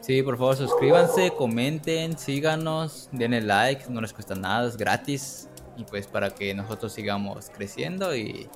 Sí, 0.00 0.22
por 0.22 0.36
favor 0.36 0.56
suscríbanse, 0.56 1.32
comenten, 1.36 2.18
síganos, 2.18 3.08
denle 3.12 3.40
like, 3.40 3.90
no 3.90 4.00
les 4.00 4.12
cuesta 4.12 4.34
nada, 4.34 4.68
es 4.68 4.76
gratis. 4.76 5.48
Y 5.76 5.84
pues 5.84 6.06
para 6.06 6.30
que 6.30 6.54
nosotros 6.54 6.92
sigamos 6.92 7.50
creciendo 7.50 8.14
y 8.14 8.48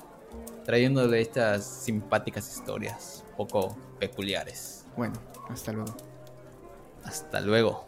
trayéndole 0.64 1.20
estas 1.20 1.64
simpáticas 1.64 2.49
historias 2.49 3.24
poco 3.37 3.76
peculiares. 3.99 4.85
Bueno, 4.97 5.14
hasta 5.49 5.72
luego. 5.72 5.97
Hasta 7.09 7.41
luego. 7.41 7.87